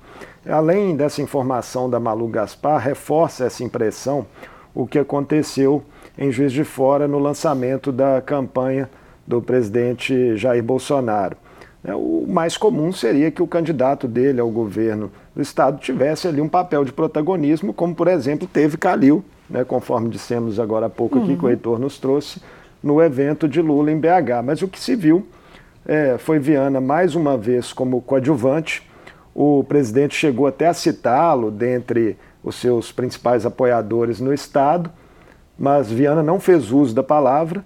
Além 0.47 0.95
dessa 0.95 1.19
informação 1.19 1.89
da 1.89 1.99
Malu 1.99 2.27
Gaspar, 2.27 2.79
reforça 2.79 3.45
essa 3.45 3.63
impressão 3.63 4.27
o 4.71 4.85
que 4.85 4.99
aconteceu 4.99 5.83
em 6.15 6.31
Juiz 6.31 6.51
de 6.51 6.63
Fora 6.63 7.07
no 7.07 7.17
lançamento 7.17 7.91
da 7.91 8.21
campanha 8.21 8.87
do 9.25 9.41
presidente 9.41 10.35
Jair 10.37 10.63
Bolsonaro. 10.63 11.37
É, 11.83 11.93
o 11.93 12.25
mais 12.27 12.55
comum 12.55 12.93
seria 12.93 13.29
que 13.29 13.41
o 13.41 13.47
candidato 13.47 14.07
dele 14.07 14.39
ao 14.39 14.49
governo 14.49 15.11
do 15.35 15.41
estado 15.41 15.79
tivesse 15.79 16.27
ali 16.27 16.39
um 16.39 16.47
papel 16.47 16.85
de 16.85 16.93
protagonismo, 16.93 17.73
como 17.73 17.93
por 17.93 18.07
exemplo 18.07 18.47
teve 18.47 18.77
Calil, 18.77 19.23
né, 19.49 19.65
conforme 19.65 20.09
dissemos 20.09 20.59
agora 20.59 20.85
há 20.85 20.89
pouco 20.89 21.19
aqui, 21.19 21.31
uhum. 21.31 21.37
que 21.37 21.45
o 21.45 21.49
Heitor 21.49 21.77
nos 21.79 21.99
trouxe, 21.99 22.41
no 22.81 23.01
evento 23.01 23.47
de 23.47 23.61
Lula 23.61 23.91
em 23.91 23.99
BH. 23.99 24.43
Mas 24.45 24.61
o 24.61 24.67
que 24.67 24.79
se 24.79 24.95
viu 24.95 25.27
é, 25.85 26.17
foi 26.17 26.39
Viana 26.39 26.79
mais 26.79 27.15
uma 27.15 27.37
vez 27.37 27.73
como 27.73 28.01
coadjuvante, 28.01 28.87
o 29.35 29.63
presidente 29.63 30.15
chegou 30.15 30.47
até 30.47 30.67
a 30.67 30.73
citá-lo 30.73 31.49
dentre 31.49 32.17
os 32.43 32.55
seus 32.55 32.91
principais 32.91 33.45
apoiadores 33.45 34.19
no 34.19 34.33
Estado, 34.33 34.91
mas 35.57 35.91
Viana 35.91 36.21
não 36.21 36.39
fez 36.39 36.71
uso 36.71 36.93
da 36.93 37.03
palavra, 37.03 37.65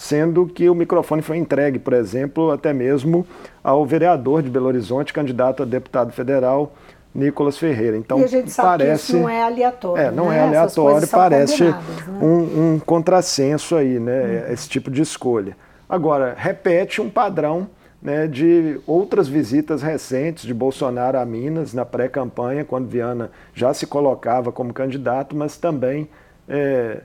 sendo 0.00 0.46
que 0.46 0.66
o 0.70 0.74
microfone 0.74 1.20
foi 1.20 1.36
entregue, 1.36 1.78
por 1.78 1.92
exemplo, 1.92 2.50
até 2.50 2.72
mesmo 2.72 3.26
ao 3.62 3.84
vereador 3.84 4.42
de 4.42 4.48
Belo 4.48 4.64
Horizonte, 4.64 5.12
candidato 5.12 5.62
a 5.62 5.66
deputado 5.66 6.10
federal, 6.10 6.72
Nicolas 7.14 7.58
Ferreira. 7.58 7.98
Então, 7.98 8.18
e 8.18 8.24
a 8.24 8.26
gente 8.26 8.50
sabe 8.50 8.68
parece, 8.78 9.04
que 9.04 9.12
isso 9.12 9.20
não 9.20 9.28
é 9.28 9.42
aleatório. 9.42 10.02
É, 10.02 10.10
não 10.10 10.30
né? 10.30 10.38
é 10.38 10.40
aleatório, 10.40 11.06
parece 11.06 11.64
né? 11.64 11.78
um, 12.18 12.76
um, 12.76 12.78
contrassenso 12.78 13.76
aí, 13.76 14.00
né? 14.00 14.46
Hum. 14.48 14.52
Esse 14.54 14.70
tipo 14.70 14.90
de 14.90 15.02
escolha. 15.02 15.54
Agora, 15.86 16.34
repete 16.34 17.02
um 17.02 17.10
padrão 17.10 17.68
né, 18.00 18.26
de 18.26 18.80
outras 18.86 19.28
visitas 19.28 19.82
recentes 19.82 20.46
de 20.46 20.54
Bolsonaro 20.54 21.18
a 21.18 21.26
Minas 21.26 21.74
na 21.74 21.84
pré-campanha, 21.84 22.64
quando 22.64 22.88
Viana 22.88 23.30
já 23.52 23.74
se 23.74 23.86
colocava 23.86 24.50
como 24.50 24.72
candidato, 24.72 25.36
mas 25.36 25.58
também 25.58 26.08
é, 26.48 27.00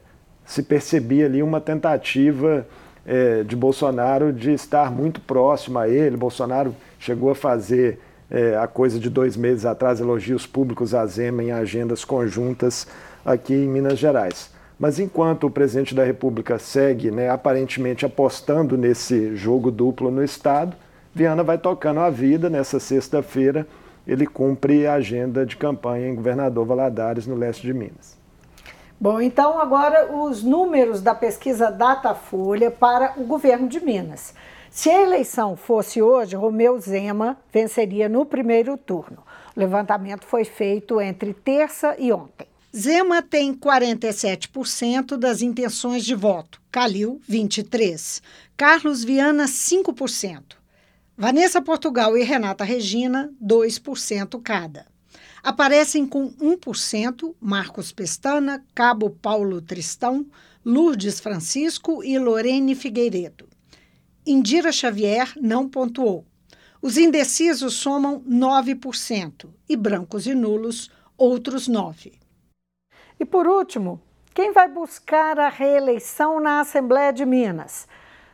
se 0.46 0.64
percebia 0.64 1.26
ali 1.26 1.44
uma 1.44 1.60
tentativa 1.60 2.66
é, 3.06 3.44
de 3.44 3.56
Bolsonaro 3.56 4.34
de 4.34 4.52
estar 4.52 4.92
muito 4.92 5.22
próximo 5.22 5.78
a 5.78 5.88
ele. 5.88 6.18
Bolsonaro 6.18 6.76
chegou 7.00 7.30
a 7.30 7.36
fazer, 7.36 8.00
é, 8.30 8.58
a 8.58 8.68
coisa 8.68 9.00
de 9.00 9.10
dois 9.10 9.38
meses 9.38 9.66
atrás, 9.66 10.00
elogios 10.00 10.48
públicos 10.48 10.96
a 10.96 11.06
Zema 11.06 11.44
em 11.44 11.52
agendas 11.52 12.04
conjuntas 12.04 12.88
aqui 13.24 13.54
em 13.54 13.68
Minas 13.68 14.00
Gerais. 14.00 14.54
Mas 14.78 15.00
enquanto 15.00 15.48
o 15.48 15.52
presidente 15.52 15.96
da 15.96 16.04
República 16.04 16.60
segue 16.60 17.10
né, 17.10 17.30
aparentemente 17.30 18.06
apostando 18.06 18.78
nesse 18.78 19.36
jogo 19.36 19.72
duplo 19.72 20.12
no 20.12 20.24
Estado, 20.24 20.76
Viana 21.14 21.44
vai 21.44 21.58
tocando 21.58 22.02
a 22.02 22.10
vida. 22.10 22.50
Nessa 22.50 22.78
sexta-feira, 22.78 23.66
ele 24.06 24.28
cumpre 24.28 24.86
a 24.86 24.96
agenda 24.96 25.46
de 25.46 25.56
campanha 25.56 26.10
em 26.10 26.16
Governador 26.16 26.66
Valadares, 26.66 27.26
no 27.26 27.36
leste 27.36 27.62
de 27.62 27.74
Minas. 27.74 28.15
Bom, 29.06 29.22
então 29.22 29.60
agora 29.60 30.12
os 30.16 30.42
números 30.42 31.00
da 31.00 31.14
pesquisa 31.14 31.70
Datafolha 31.70 32.72
para 32.72 33.14
o 33.18 33.24
governo 33.24 33.68
de 33.68 33.80
Minas. 33.80 34.34
Se 34.72 34.90
a 34.90 35.04
eleição 35.04 35.56
fosse 35.56 36.02
hoje, 36.02 36.36
Romeu 36.36 36.80
Zema 36.80 37.38
venceria 37.54 38.10
no 38.10 38.26
primeiro 38.26 38.76
turno. 38.76 39.24
O 39.56 39.60
levantamento 39.60 40.26
foi 40.26 40.44
feito 40.44 41.00
entre 41.00 41.36
terça 41.36 41.96
e 42.00 42.12
ontem. 42.12 42.48
Zema 42.76 43.22
tem 43.22 43.54
47% 43.54 45.18
das 45.18 45.44
intenções 45.44 46.04
de 46.04 46.16
voto, 46.16 46.60
Calil, 46.72 47.22
23%, 47.30 48.24
Carlos 48.58 49.04
Viana, 49.04 49.46
5%. 49.46 50.42
Vanessa 51.16 51.62
Portugal 51.62 52.18
e 52.18 52.24
Renata 52.24 52.64
Regina, 52.64 53.32
2% 53.40 54.42
cada. 54.42 54.95
Aparecem 55.46 56.08
com 56.08 56.32
1% 56.32 57.36
Marcos 57.40 57.92
Pestana, 57.92 58.66
Cabo 58.74 59.12
Paulo 59.12 59.62
Tristão, 59.62 60.26
Lourdes 60.66 61.20
Francisco 61.20 62.04
e 62.04 62.18
Lorene 62.18 62.74
Figueiredo. 62.74 63.48
Indira 64.26 64.72
Xavier 64.72 65.32
não 65.40 65.70
pontuou. 65.70 66.26
Os 66.82 66.98
indecisos 66.98 67.76
somam 67.76 68.22
9% 68.22 69.48
e 69.70 69.76
brancos 69.76 70.26
e 70.26 70.34
nulos, 70.34 70.90
outros 71.16 71.70
9%. 71.70 72.14
E 73.20 73.24
por 73.24 73.46
último, 73.46 74.02
quem 74.34 74.52
vai 74.52 74.68
buscar 74.68 75.38
a 75.38 75.50
reeleição 75.50 76.40
na 76.40 76.62
Assembleia 76.62 77.14
de 77.14 77.24
Minas? 77.24 77.88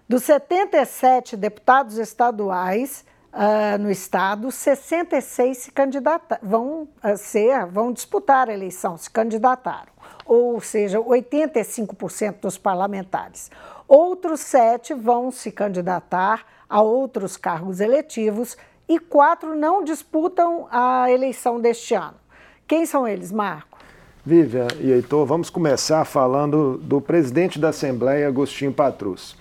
Dos 0.07 0.23
77 0.23 1.35
deputados 1.35 1.97
estaduais 1.97 3.03
uh, 3.33 3.77
no 3.81 3.89
estado, 3.89 4.51
66 4.51 5.57
se 5.57 5.71
candidata 5.71 6.39
vão 6.41 6.87
uh, 7.03 7.17
ser, 7.17 7.65
vão 7.65 7.91
disputar 7.91 8.49
a 8.49 8.53
eleição, 8.53 8.97
se 8.97 9.09
candidataram. 9.09 9.91
Ou 10.25 10.59
seja, 10.61 10.99
85% 10.99 12.41
dos 12.41 12.57
parlamentares. 12.57 13.49
Outros 13.87 14.39
sete 14.39 14.93
vão 14.93 15.31
se 15.31 15.51
candidatar 15.51 16.45
a 16.69 16.81
outros 16.81 17.35
cargos 17.35 17.81
eletivos 17.81 18.55
e 18.87 18.99
quatro 18.99 19.55
não 19.55 19.83
disputam 19.83 20.67
a 20.71 21.11
eleição 21.11 21.59
deste 21.59 21.93
ano. 21.93 22.15
Quem 22.67 22.85
são 22.85 23.07
eles, 23.07 23.31
Marco? 23.31 23.77
Vivian 24.25 24.67
e 24.79 24.91
Heitor, 24.91 25.25
vamos 25.25 25.49
começar 25.49 26.05
falando 26.05 26.77
do 26.77 27.01
presidente 27.01 27.59
da 27.59 27.69
Assembleia, 27.69 28.27
Agostinho 28.27 28.71
Patrus. 28.71 29.35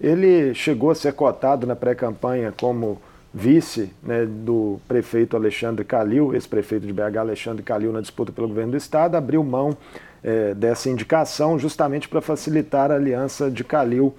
Ele 0.00 0.54
chegou 0.54 0.90
a 0.90 0.94
ser 0.94 1.14
cotado 1.14 1.66
na 1.66 1.74
pré-campanha 1.74 2.52
como 2.54 3.00
vice 3.36 3.92
né, 4.02 4.24
do 4.24 4.80
prefeito 4.88 5.36
Alexandre 5.36 5.84
Calil, 5.84 6.32
ex-prefeito 6.32 6.86
de 6.86 6.92
BH 6.92 7.18
Alexandre 7.18 7.62
Calil, 7.62 7.92
na 7.92 8.00
disputa 8.00 8.32
pelo 8.32 8.48
governo 8.48 8.70
do 8.70 8.78
estado, 8.78 9.14
abriu 9.14 9.44
mão 9.44 9.76
é, 10.24 10.54
dessa 10.54 10.88
indicação 10.88 11.58
justamente 11.58 12.08
para 12.08 12.22
facilitar 12.22 12.90
a 12.90 12.94
aliança 12.94 13.50
de 13.50 13.62
Calil 13.62 14.14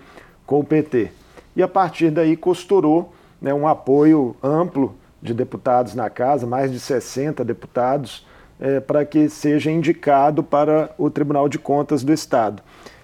com 0.45 0.59
o 0.59 0.63
PT. 0.63 1.09
E 1.55 1.63
a 1.63 1.67
partir 1.67 2.11
daí 2.11 2.37
costurou 2.37 3.11
né, 3.41 3.51
um 3.51 3.67
apoio 3.67 4.35
amplo 4.43 4.95
de 5.19 5.33
deputados 5.33 5.95
na 5.95 6.11
casa, 6.11 6.45
mais 6.45 6.71
de 6.71 6.79
60 6.79 7.43
deputados, 7.43 8.23
é, 8.59 8.79
para 8.79 9.03
que 9.03 9.29
seja 9.29 9.71
indicado 9.71 10.43
para 10.43 10.91
o 10.95 11.09
Tribunal 11.09 11.49
de 11.49 11.57
Contas 11.57 12.03
do 12.03 12.13
Estado. 12.13 12.61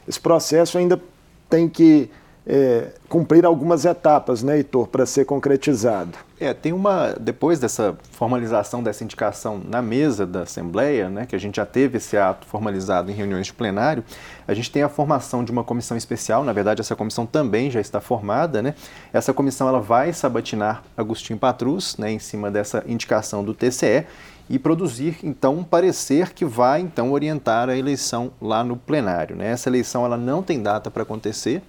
Esse 0.07 0.19
processo 0.19 0.77
ainda 0.77 1.01
tem 1.49 1.67
que 1.67 2.11
é, 2.45 2.89
cumprir 3.07 3.45
algumas 3.45 3.85
etapas, 3.85 4.43
né, 4.43 4.57
Heitor, 4.57 4.87
para 4.87 5.05
ser 5.05 5.25
concretizado. 5.25 6.11
É, 6.39 6.53
tem 6.53 6.73
uma, 6.73 7.15
depois 7.17 7.57
dessa 7.57 7.95
formalização 8.11 8.83
dessa 8.83 9.03
indicação 9.03 9.61
na 9.65 9.81
mesa 9.81 10.25
da 10.25 10.41
Assembleia, 10.41 11.09
né, 11.09 11.25
que 11.25 11.35
a 11.35 11.39
gente 11.39 11.55
já 11.55 11.65
teve 11.65 11.97
esse 11.97 12.17
ato 12.17 12.45
formalizado 12.45 13.09
em 13.09 13.13
reuniões 13.13 13.45
de 13.45 13.53
plenário, 13.53 14.03
a 14.45 14.53
gente 14.53 14.69
tem 14.69 14.83
a 14.83 14.89
formação 14.89 15.43
de 15.43 15.51
uma 15.53 15.63
comissão 15.63 15.95
especial, 15.95 16.43
na 16.43 16.51
verdade 16.51 16.81
essa 16.81 16.95
comissão 16.97 17.25
também 17.25 17.71
já 17.71 17.79
está 17.79 18.01
formada, 18.01 18.61
né, 18.61 18.75
essa 19.13 19.33
comissão 19.33 19.69
ela 19.69 19.79
vai 19.79 20.11
sabatinar 20.11 20.83
Agostinho 20.97 21.39
Patrus, 21.39 21.95
né, 21.97 22.11
em 22.11 22.19
cima 22.19 22.51
dessa 22.51 22.83
indicação 22.85 23.41
do 23.43 23.53
TCE, 23.53 24.05
e 24.49 24.59
produzir 24.59 25.17
então 25.23 25.55
um 25.55 25.63
parecer 25.63 26.33
que 26.33 26.43
vai 26.43 26.81
então 26.81 27.13
orientar 27.13 27.69
a 27.69 27.77
eleição 27.77 28.33
lá 28.41 28.61
no 28.61 28.75
plenário. 28.75 29.37
Né? 29.37 29.49
Essa 29.49 29.69
eleição 29.69 30.03
ela 30.03 30.17
não 30.17 30.43
tem 30.43 30.61
data 30.61 30.91
para 30.91 31.03
acontecer, 31.03 31.63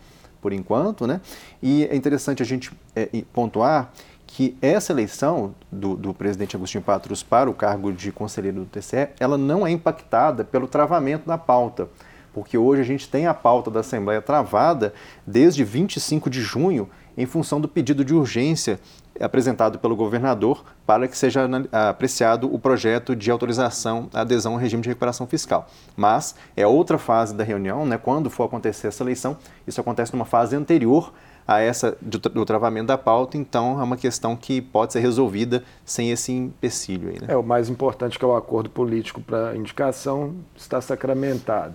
por 0.45 0.53
enquanto, 0.53 1.07
né? 1.07 1.23
E 1.63 1.87
é 1.87 1.97
interessante 1.97 2.43
a 2.43 2.45
gente 2.45 2.71
é, 2.95 3.09
pontuar 3.33 3.91
que 4.27 4.55
essa 4.61 4.93
eleição 4.93 5.55
do, 5.73 5.97
do, 5.97 6.13
presidente 6.13 6.55
Agostinho 6.55 6.85
Patrus 6.85 7.23
para 7.23 7.49
o 7.49 7.55
cargo 7.55 7.91
de 7.91 8.13
conselheiro 8.13 8.61
do 8.61 8.67
TCE, 8.67 9.09
ela 9.19 9.39
não 9.39 9.67
é 9.67 9.71
impactada 9.71 10.45
pelo 10.45 10.69
travamento 10.69 11.27
da 11.27 11.39
pauta, 11.39 11.89
porque 12.35 12.59
hoje 12.59 12.83
a 12.83 12.85
gente 12.85 13.09
tem 13.09 13.27
a 13.27 13.33
pauta 13.33 13.71
da 13.71 13.81
Assembleia 13.81 14.21
travada 14.21 14.93
desde 15.27 15.65
25 15.65 16.29
de 16.29 16.43
junho 16.43 16.91
em 17.17 17.25
função 17.25 17.59
do 17.59 17.67
pedido 17.67 18.05
de 18.05 18.13
urgência 18.13 18.79
apresentado 19.21 19.79
pelo 19.79 19.95
governador 19.95 20.65
para 20.87 21.07
que 21.07 21.17
seja 21.17 21.49
apreciado 21.73 22.53
o 22.53 22.59
projeto 22.59 23.15
de 23.15 23.31
autorização 23.31 24.09
à 24.13 24.23
adesão 24.23 24.55
ao 24.55 24.59
regime 24.59 24.83
de 24.83 24.89
recuperação 24.89 25.27
fiscal. 25.27 25.69
Mas 25.97 26.35
é 26.57 26.67
outra 26.67 26.99
fase 26.99 27.35
da 27.35 27.45
reunião, 27.45 27.87
né, 27.87 27.99
quando 27.99 28.29
for 28.29 28.45
acontecer 28.45 28.89
essa 28.89 29.03
eleição, 29.03 29.37
isso 29.67 29.81
acontece 29.81 30.13
numa 30.13 30.25
fase 30.25 30.57
anterior 30.57 31.13
a 31.47 31.61
essa 31.61 31.97
do, 32.01 32.45
travamento 32.45 32.87
da 32.87 32.97
pauta, 32.97 33.37
então 33.37 33.79
é 33.79 33.85
uma 33.85 33.97
questão 33.97 34.35
que 34.35 34.63
pode 34.63 34.95
ser 34.95 35.01
resolvida 35.01 35.63
sem 35.85 36.11
esse 36.11 36.33
empecilho. 36.33 37.11
Aí, 37.11 37.21
né? 37.21 37.27
É, 37.29 37.37
o 37.37 37.43
mais 37.43 37.69
importante 37.69 38.19
que 38.19 38.25
é 38.25 38.29
o 38.29 38.35
acordo 38.35 38.71
político 38.71 39.21
para 39.21 39.55
indicação 39.55 40.35
está 40.57 40.81
sacramentado. 40.81 41.75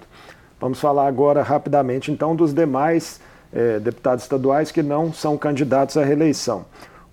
Vamos 0.59 0.79
falar 0.79 1.07
agora 1.07 1.43
rapidamente 1.43 2.11
então 2.11 2.35
dos 2.35 2.53
demais 2.53 3.21
é, 3.53 3.79
deputados 3.79 4.23
estaduais 4.23 4.71
que 4.71 4.81
não 4.81 5.13
são 5.13 5.37
candidatos 5.37 5.97
à 5.97 6.03
reeleição. 6.03 6.65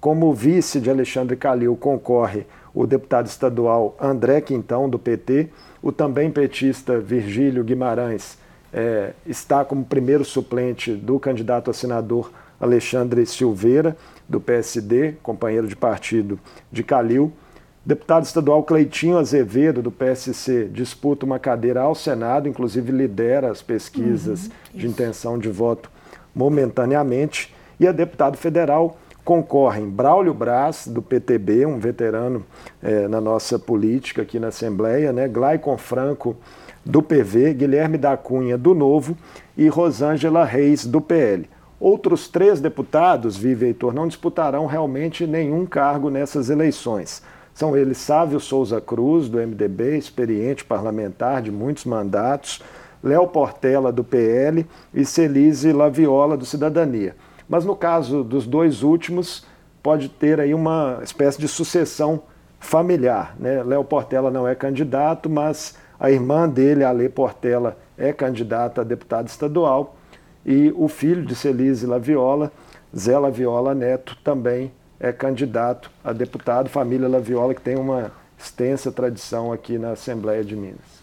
Como 0.06 0.32
vice 0.32 0.80
de 0.80 0.88
Alexandre 0.88 1.34
Calil 1.34 1.74
concorre 1.74 2.46
o 2.72 2.86
deputado 2.86 3.26
estadual 3.26 3.96
André 4.00 4.40
Quintão, 4.40 4.88
do 4.88 5.00
PT, 5.00 5.48
o 5.82 5.90
também 5.90 6.30
petista 6.30 7.00
Virgílio 7.00 7.64
Guimarães 7.64 8.38
é, 8.72 9.14
está 9.26 9.64
como 9.64 9.84
primeiro 9.84 10.24
suplente 10.24 10.92
do 10.92 11.18
candidato 11.18 11.72
a 11.72 11.74
senador 11.74 12.30
Alexandre 12.60 13.26
Silveira, 13.26 13.96
do 14.28 14.40
PSD, 14.40 15.14
companheiro 15.24 15.66
de 15.66 15.74
partido 15.74 16.38
de 16.70 16.84
Calil. 16.84 17.32
Deputado 17.84 18.26
estadual 18.26 18.62
Cleitinho 18.62 19.18
Azevedo, 19.18 19.82
do 19.82 19.90
PSC, 19.90 20.70
disputa 20.72 21.26
uma 21.26 21.40
cadeira 21.40 21.80
ao 21.80 21.96
Senado, 21.96 22.48
inclusive 22.48 22.92
lidera 22.92 23.50
as 23.50 23.60
pesquisas 23.60 24.46
uhum, 24.46 24.52
de 24.72 24.86
intenção 24.86 25.36
de 25.36 25.48
voto 25.48 25.90
momentaneamente. 26.32 27.52
E 27.80 27.88
a 27.88 27.92
deputado 27.92 28.38
federal 28.38 28.96
concorrem 29.26 29.88
Braulio 29.88 30.32
Braz, 30.32 30.86
do 30.86 31.02
PTB, 31.02 31.66
um 31.66 31.80
veterano 31.80 32.46
é, 32.80 33.08
na 33.08 33.20
nossa 33.20 33.58
política 33.58 34.22
aqui 34.22 34.38
na 34.38 34.48
Assembleia, 34.48 35.12
né? 35.12 35.26
Glaicon 35.26 35.76
Franco, 35.76 36.36
do 36.84 37.02
PV, 37.02 37.52
Guilherme 37.54 37.98
da 37.98 38.16
Cunha, 38.16 38.56
do 38.56 38.72
Novo, 38.72 39.18
e 39.56 39.66
Rosângela 39.66 40.44
Reis, 40.44 40.86
do 40.86 41.00
PL. 41.00 41.50
Outros 41.80 42.28
três 42.28 42.60
deputados, 42.60 43.36
Vive 43.36 43.66
Heitor, 43.66 43.92
não 43.92 44.06
disputarão 44.06 44.64
realmente 44.64 45.26
nenhum 45.26 45.66
cargo 45.66 46.08
nessas 46.08 46.48
eleições. 46.48 47.20
São 47.52 47.76
eles 47.76 47.98
Sávio 47.98 48.38
Souza 48.38 48.80
Cruz, 48.80 49.28
do 49.28 49.38
MDB, 49.38 49.98
experiente 49.98 50.64
parlamentar 50.64 51.42
de 51.42 51.50
muitos 51.50 51.84
mandatos, 51.84 52.62
Léo 53.02 53.26
Portela, 53.26 53.90
do 53.90 54.04
PL, 54.04 54.64
e 54.94 55.04
Celise 55.04 55.72
Laviola, 55.72 56.36
do 56.36 56.46
Cidadania. 56.46 57.16
Mas 57.48 57.64
no 57.64 57.76
caso 57.76 58.24
dos 58.24 58.46
dois 58.46 58.82
últimos, 58.82 59.46
pode 59.82 60.08
ter 60.08 60.40
aí 60.40 60.52
uma 60.52 61.00
espécie 61.02 61.38
de 61.38 61.46
sucessão 61.46 62.22
familiar. 62.58 63.36
Né? 63.38 63.62
Léo 63.62 63.84
Portela 63.84 64.30
não 64.30 64.46
é 64.46 64.54
candidato, 64.54 65.30
mas 65.30 65.76
a 65.98 66.10
irmã 66.10 66.48
dele, 66.48 66.84
Ale 66.84 67.08
Portela, 67.08 67.76
é 67.96 68.12
candidata 68.12 68.80
a 68.80 68.84
deputado 68.84 69.28
estadual, 69.28 69.96
e 70.44 70.72
o 70.76 70.86
filho 70.88 71.24
de 71.24 71.34
Celise 71.34 71.86
Laviola, 71.86 72.52
Zé 72.96 73.18
Laviola 73.18 73.74
Neto, 73.74 74.16
também 74.22 74.72
é 74.98 75.12
candidato 75.12 75.90
a 76.04 76.12
deputado, 76.12 76.68
família 76.68 77.08
Laviola, 77.08 77.54
que 77.54 77.60
tem 77.60 77.76
uma 77.76 78.12
extensa 78.38 78.92
tradição 78.92 79.52
aqui 79.52 79.78
na 79.78 79.90
Assembleia 79.90 80.44
de 80.44 80.54
Minas. 80.54 80.95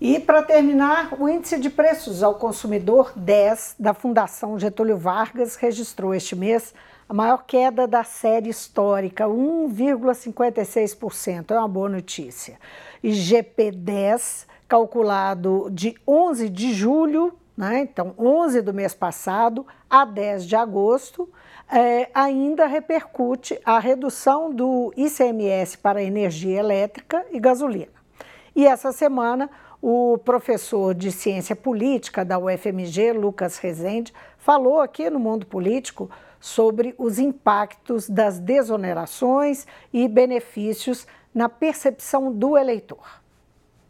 E, 0.00 0.20
para 0.20 0.44
terminar, 0.44 1.20
o 1.20 1.28
índice 1.28 1.58
de 1.58 1.68
preços 1.68 2.22
ao 2.22 2.36
consumidor 2.36 3.12
10 3.16 3.74
da 3.80 3.92
Fundação 3.92 4.56
Getúlio 4.56 4.96
Vargas 4.96 5.56
registrou 5.56 6.14
este 6.14 6.36
mês 6.36 6.72
a 7.08 7.14
maior 7.14 7.42
queda 7.44 7.84
da 7.84 8.04
série 8.04 8.48
histórica, 8.48 9.24
1,56%. 9.24 11.50
É 11.50 11.58
uma 11.58 11.66
boa 11.66 11.88
notícia. 11.88 12.60
E 13.02 13.10
GP10, 13.10 14.46
calculado 14.68 15.68
de 15.72 15.96
11 16.06 16.48
de 16.48 16.72
julho, 16.72 17.36
né? 17.56 17.80
então 17.80 18.14
11 18.16 18.62
do 18.62 18.72
mês 18.72 18.94
passado, 18.94 19.66
a 19.90 20.04
10 20.04 20.46
de 20.46 20.54
agosto, 20.54 21.28
é, 21.68 22.08
ainda 22.14 22.66
repercute 22.66 23.58
a 23.64 23.80
redução 23.80 24.54
do 24.54 24.92
ICMS 24.96 25.76
para 25.78 26.04
energia 26.04 26.60
elétrica 26.60 27.26
e 27.32 27.40
gasolina. 27.40 27.98
E 28.54 28.64
essa 28.66 28.92
semana, 28.92 29.50
o 29.80 30.18
professor 30.18 30.94
de 30.94 31.12
ciência 31.12 31.54
política 31.54 32.24
da 32.24 32.38
UFMG, 32.38 33.12
Lucas 33.12 33.58
Rezende, 33.58 34.12
falou 34.38 34.80
aqui 34.80 35.08
no 35.08 35.18
Mundo 35.18 35.46
Político 35.46 36.10
sobre 36.40 36.94
os 36.98 37.18
impactos 37.18 38.08
das 38.08 38.38
desonerações 38.38 39.66
e 39.92 40.08
benefícios 40.08 41.06
na 41.34 41.48
percepção 41.48 42.32
do 42.32 42.56
eleitor. 42.56 43.20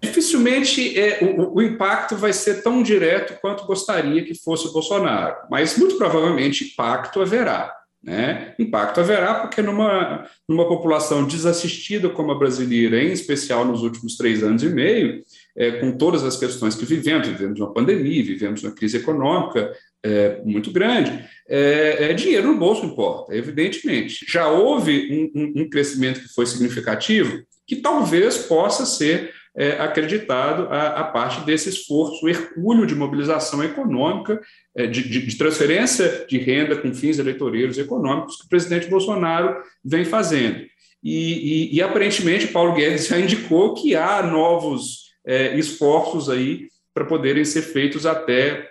Dificilmente 0.01 0.99
é, 0.99 1.19
o, 1.25 1.57
o, 1.57 1.63
impacto 1.63 2.15
vai 2.15 2.33
ser 2.33 2.63
tão 2.63 2.83
direto 2.83 3.39
quanto 3.41 3.67
gostaria 3.67 4.25
que 4.25 4.35
fosse 4.35 4.69
o 4.69 4.73
Bolsonaro, 4.73 5.37
mas 5.51 5.77
muito 5.77 5.97
provavelmente 5.97 6.73
impacto 6.73 7.21
haverá. 7.21 7.75
Né? 8.01 8.55
Impacto 8.61 9.01
haverá 9.01 9.35
porque 9.35 9.61
numa, 9.61 10.25
numa 10.49 10.69
população 10.69 11.27
desassistida 11.27 12.09
como 12.09 12.31
a 12.31 12.39
brasileira, 12.39 13.03
em 13.03 13.11
especial 13.11 13.65
nos 13.65 13.83
últimos 13.83 14.17
três 14.17 14.43
anos 14.45 14.63
e 14.63 14.69
meio, 14.69 15.25
é, 15.59 15.73
com 15.73 15.91
todas 15.91 16.23
as 16.23 16.37
questões 16.37 16.77
que 16.77 16.85
vivemos, 16.85 17.27
vivemos 17.27 17.59
uma 17.59 17.73
pandemia, 17.73 18.23
vivemos 18.23 18.63
uma 18.63 18.73
crise 18.73 18.99
econômica 18.99 19.73
é, 20.05 20.41
muito 20.45 20.71
grande, 20.71 21.25
é, 21.49 22.11
é, 22.11 22.15
dinheiro 22.15 22.47
no 22.47 22.59
bolso 22.59 22.87
importa, 22.87 23.35
evidentemente. 23.35 24.25
Já 24.29 24.49
houve 24.49 25.31
um, 25.35 25.41
um, 25.41 25.63
um 25.63 25.69
crescimento 25.69 26.21
que 26.21 26.33
foi 26.33 26.47
significativo, 26.47 27.43
que 27.67 27.77
talvez 27.77 28.39
possa 28.39 28.87
ser 28.87 29.33
é, 29.57 29.73
acreditado 29.81 30.69
a, 30.73 31.01
a, 31.01 31.05
parte 31.05 31.45
desse 31.45 31.69
esforço 31.69 32.29
hercúleo 32.29 32.87
de 32.87 32.95
mobilização 32.95 33.65
econômica, 33.65 34.41
é, 34.77 34.87
de, 34.87 35.03
de, 35.03 35.27
de, 35.27 35.37
transferência 35.37 36.25
de 36.29 36.39
renda 36.39 36.77
com 36.77 36.95
fins 36.95 37.19
eleitoreiros 37.19 37.77
econômicos 37.77 38.37
que 38.37 38.47
o 38.47 38.49
presidente 38.49 38.87
Bolsonaro 38.87 39.61
vem 39.85 40.05
fazendo. 40.05 40.65
E, 41.03 41.73
e, 41.73 41.77
e 41.77 41.83
aparentemente 41.83 42.47
Paulo 42.47 42.75
Guedes 42.75 43.09
já 43.09 43.19
indicou 43.19 43.75
que 43.75 43.97
há 43.97 44.23
novos 44.23 45.08
é, 45.29 45.57
esforços 45.59 46.31
aí 46.31 46.69
para 46.95 47.05
poderem 47.05 47.45
ser 47.45 47.63
feitos 47.63 48.07
até, 48.07 48.67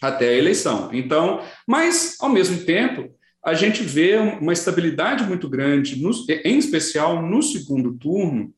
até 0.00 0.28
a 0.28 0.38
eleição. 0.38 0.88
Então, 0.92 1.42
mas 1.66 2.16
ao 2.20 2.30
mesmo 2.30 2.64
tempo 2.64 3.10
a 3.44 3.54
gente 3.54 3.82
vê 3.82 4.16
uma 4.16 4.52
estabilidade 4.52 5.24
muito 5.24 5.48
grande, 5.48 6.00
no, 6.02 6.10
em 6.44 6.58
especial 6.58 7.22
no 7.22 7.42
segundo 7.42 7.94
turno, 7.94 8.52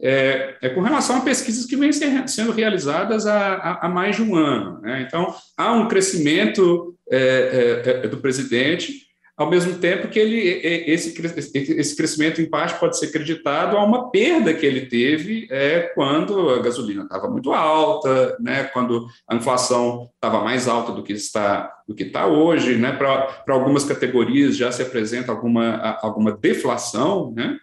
é, 0.00 0.56
é, 0.60 0.68
com 0.68 0.80
relação 0.80 1.16
a 1.16 1.20
pesquisas 1.20 1.64
que 1.64 1.76
vêm 1.76 1.92
sendo 1.92 2.50
realizadas 2.50 3.24
há, 3.26 3.54
há, 3.54 3.86
há, 3.86 3.88
mais 3.88 4.16
de 4.16 4.22
um 4.22 4.34
ano. 4.34 4.80
Né? 4.80 5.04
Então, 5.06 5.32
há 5.56 5.72
um 5.72 5.86
crescimento 5.86 6.96
é, 7.08 7.82
é, 7.84 8.06
é 8.06 8.08
do 8.08 8.16
presidente, 8.16 9.06
ao 9.36 9.48
mesmo 9.48 9.78
tempo 9.78 10.08
que 10.08 10.18
ele, 10.18 10.38
esse, 10.38 11.14
esse 11.56 11.96
crescimento, 11.96 12.40
em 12.40 12.48
parte, 12.48 12.78
pode 12.78 12.98
ser 12.98 13.06
acreditado 13.06 13.76
a 13.76 13.84
uma 13.84 14.10
perda 14.10 14.52
que 14.52 14.66
ele 14.66 14.86
teve 14.86 15.48
é, 15.50 15.80
quando 15.94 16.50
a 16.50 16.60
gasolina 16.60 17.04
estava 17.04 17.28
muito 17.30 17.52
alta, 17.52 18.36
né? 18.38 18.64
quando 18.64 19.06
a 19.26 19.34
inflação 19.34 20.10
estava 20.14 20.44
mais 20.44 20.68
alta 20.68 20.92
do 20.92 21.02
que 21.02 21.14
está, 21.14 21.72
do 21.88 21.94
que 21.94 22.02
está 22.04 22.26
hoje. 22.26 22.76
Né? 22.76 22.92
Para 22.92 23.42
algumas 23.48 23.84
categorias 23.84 24.56
já 24.56 24.70
se 24.70 24.82
apresenta 24.82 25.32
alguma, 25.32 25.98
alguma 26.02 26.32
deflação, 26.32 27.32
né? 27.34 27.58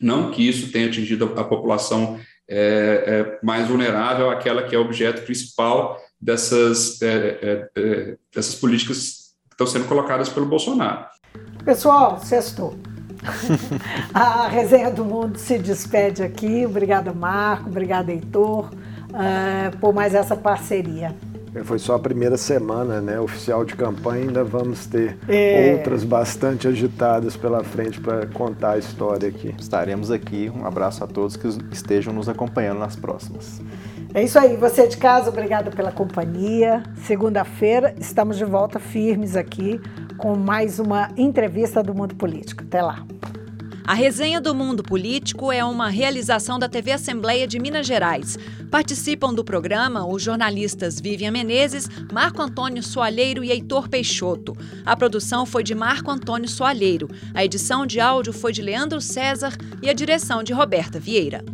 Não 0.00 0.30
que 0.30 0.48
isso 0.48 0.72
tenha 0.72 0.86
atingido 0.86 1.34
a, 1.36 1.44
população 1.44 2.18
é, 2.48 3.04
é, 3.06 3.38
mais 3.44 3.68
vulnerável, 3.68 4.30
aquela 4.30 4.62
que 4.62 4.74
é 4.74 4.78
objeto 4.78 5.22
principal 5.22 6.00
dessas, 6.18 7.02
é, 7.02 7.06
é, 7.06 7.70
é, 7.76 8.16
dessas 8.34 8.54
políticas 8.54 9.19
estão 9.60 9.66
sendo 9.66 9.86
colocadas 9.86 10.28
pelo 10.30 10.46
Bolsonaro. 10.46 11.04
Pessoal, 11.64 12.18
sextou. 12.20 12.74
a 14.14 14.48
Resenha 14.48 14.90
do 14.90 15.04
Mundo 15.04 15.38
se 15.38 15.58
despede 15.58 16.22
aqui. 16.22 16.64
Obrigada, 16.64 17.12
Marco. 17.12 17.68
Obrigada, 17.68 18.10
Heitor, 18.10 18.70
uh, 18.70 19.76
por 19.78 19.92
mais 19.92 20.14
essa 20.14 20.34
parceria. 20.34 21.14
Foi 21.64 21.78
só 21.78 21.96
a 21.96 21.98
primeira 21.98 22.36
semana, 22.36 23.00
né? 23.00 23.20
Oficial 23.20 23.64
de 23.64 23.74
campanha, 23.74 24.22
ainda 24.22 24.44
vamos 24.44 24.86
ter 24.86 25.18
é. 25.28 25.74
outras 25.76 26.04
bastante 26.04 26.68
agitadas 26.68 27.36
pela 27.36 27.62
frente 27.64 28.00
para 28.00 28.24
contar 28.28 28.72
a 28.72 28.78
história 28.78 29.28
aqui. 29.28 29.54
Estaremos 29.58 30.10
aqui. 30.12 30.50
Um 30.54 30.64
abraço 30.64 31.02
a 31.02 31.08
todos 31.08 31.36
que 31.36 31.48
estejam 31.72 32.14
nos 32.14 32.28
acompanhando 32.28 32.78
nas 32.78 32.94
próximas. 32.94 33.60
É 34.12 34.24
isso 34.24 34.38
aí, 34.40 34.56
você 34.56 34.88
de 34.88 34.96
casa, 34.96 35.30
obrigado 35.30 35.70
pela 35.70 35.92
companhia. 35.92 36.82
Segunda-feira 37.04 37.94
estamos 38.00 38.36
de 38.36 38.44
volta 38.44 38.80
firmes 38.80 39.36
aqui 39.36 39.80
com 40.18 40.36
mais 40.36 40.80
uma 40.80 41.10
entrevista 41.16 41.80
do 41.80 41.94
Mundo 41.94 42.16
Político. 42.16 42.64
Até 42.64 42.82
lá. 42.82 43.06
A 43.86 43.94
resenha 43.94 44.40
do 44.40 44.52
Mundo 44.52 44.82
Político 44.82 45.52
é 45.52 45.64
uma 45.64 45.88
realização 45.88 46.58
da 46.58 46.68
TV 46.68 46.90
Assembleia 46.90 47.46
de 47.46 47.60
Minas 47.60 47.86
Gerais. 47.86 48.36
Participam 48.68 49.32
do 49.32 49.44
programa 49.44 50.04
os 50.04 50.22
jornalistas 50.22 51.00
Vivian 51.00 51.30
Menezes, 51.30 51.88
Marco 52.12 52.42
Antônio 52.42 52.82
Soalheiro 52.82 53.44
e 53.44 53.50
Heitor 53.50 53.88
Peixoto. 53.88 54.56
A 54.84 54.96
produção 54.96 55.46
foi 55.46 55.62
de 55.62 55.74
Marco 55.74 56.10
Antônio 56.10 56.48
Soalheiro, 56.48 57.08
a 57.32 57.44
edição 57.44 57.86
de 57.86 58.00
áudio 58.00 58.32
foi 58.32 58.52
de 58.52 58.60
Leandro 58.60 59.00
César 59.00 59.56
e 59.80 59.88
a 59.88 59.92
direção 59.92 60.42
de 60.42 60.52
Roberta 60.52 60.98
Vieira. 60.98 61.44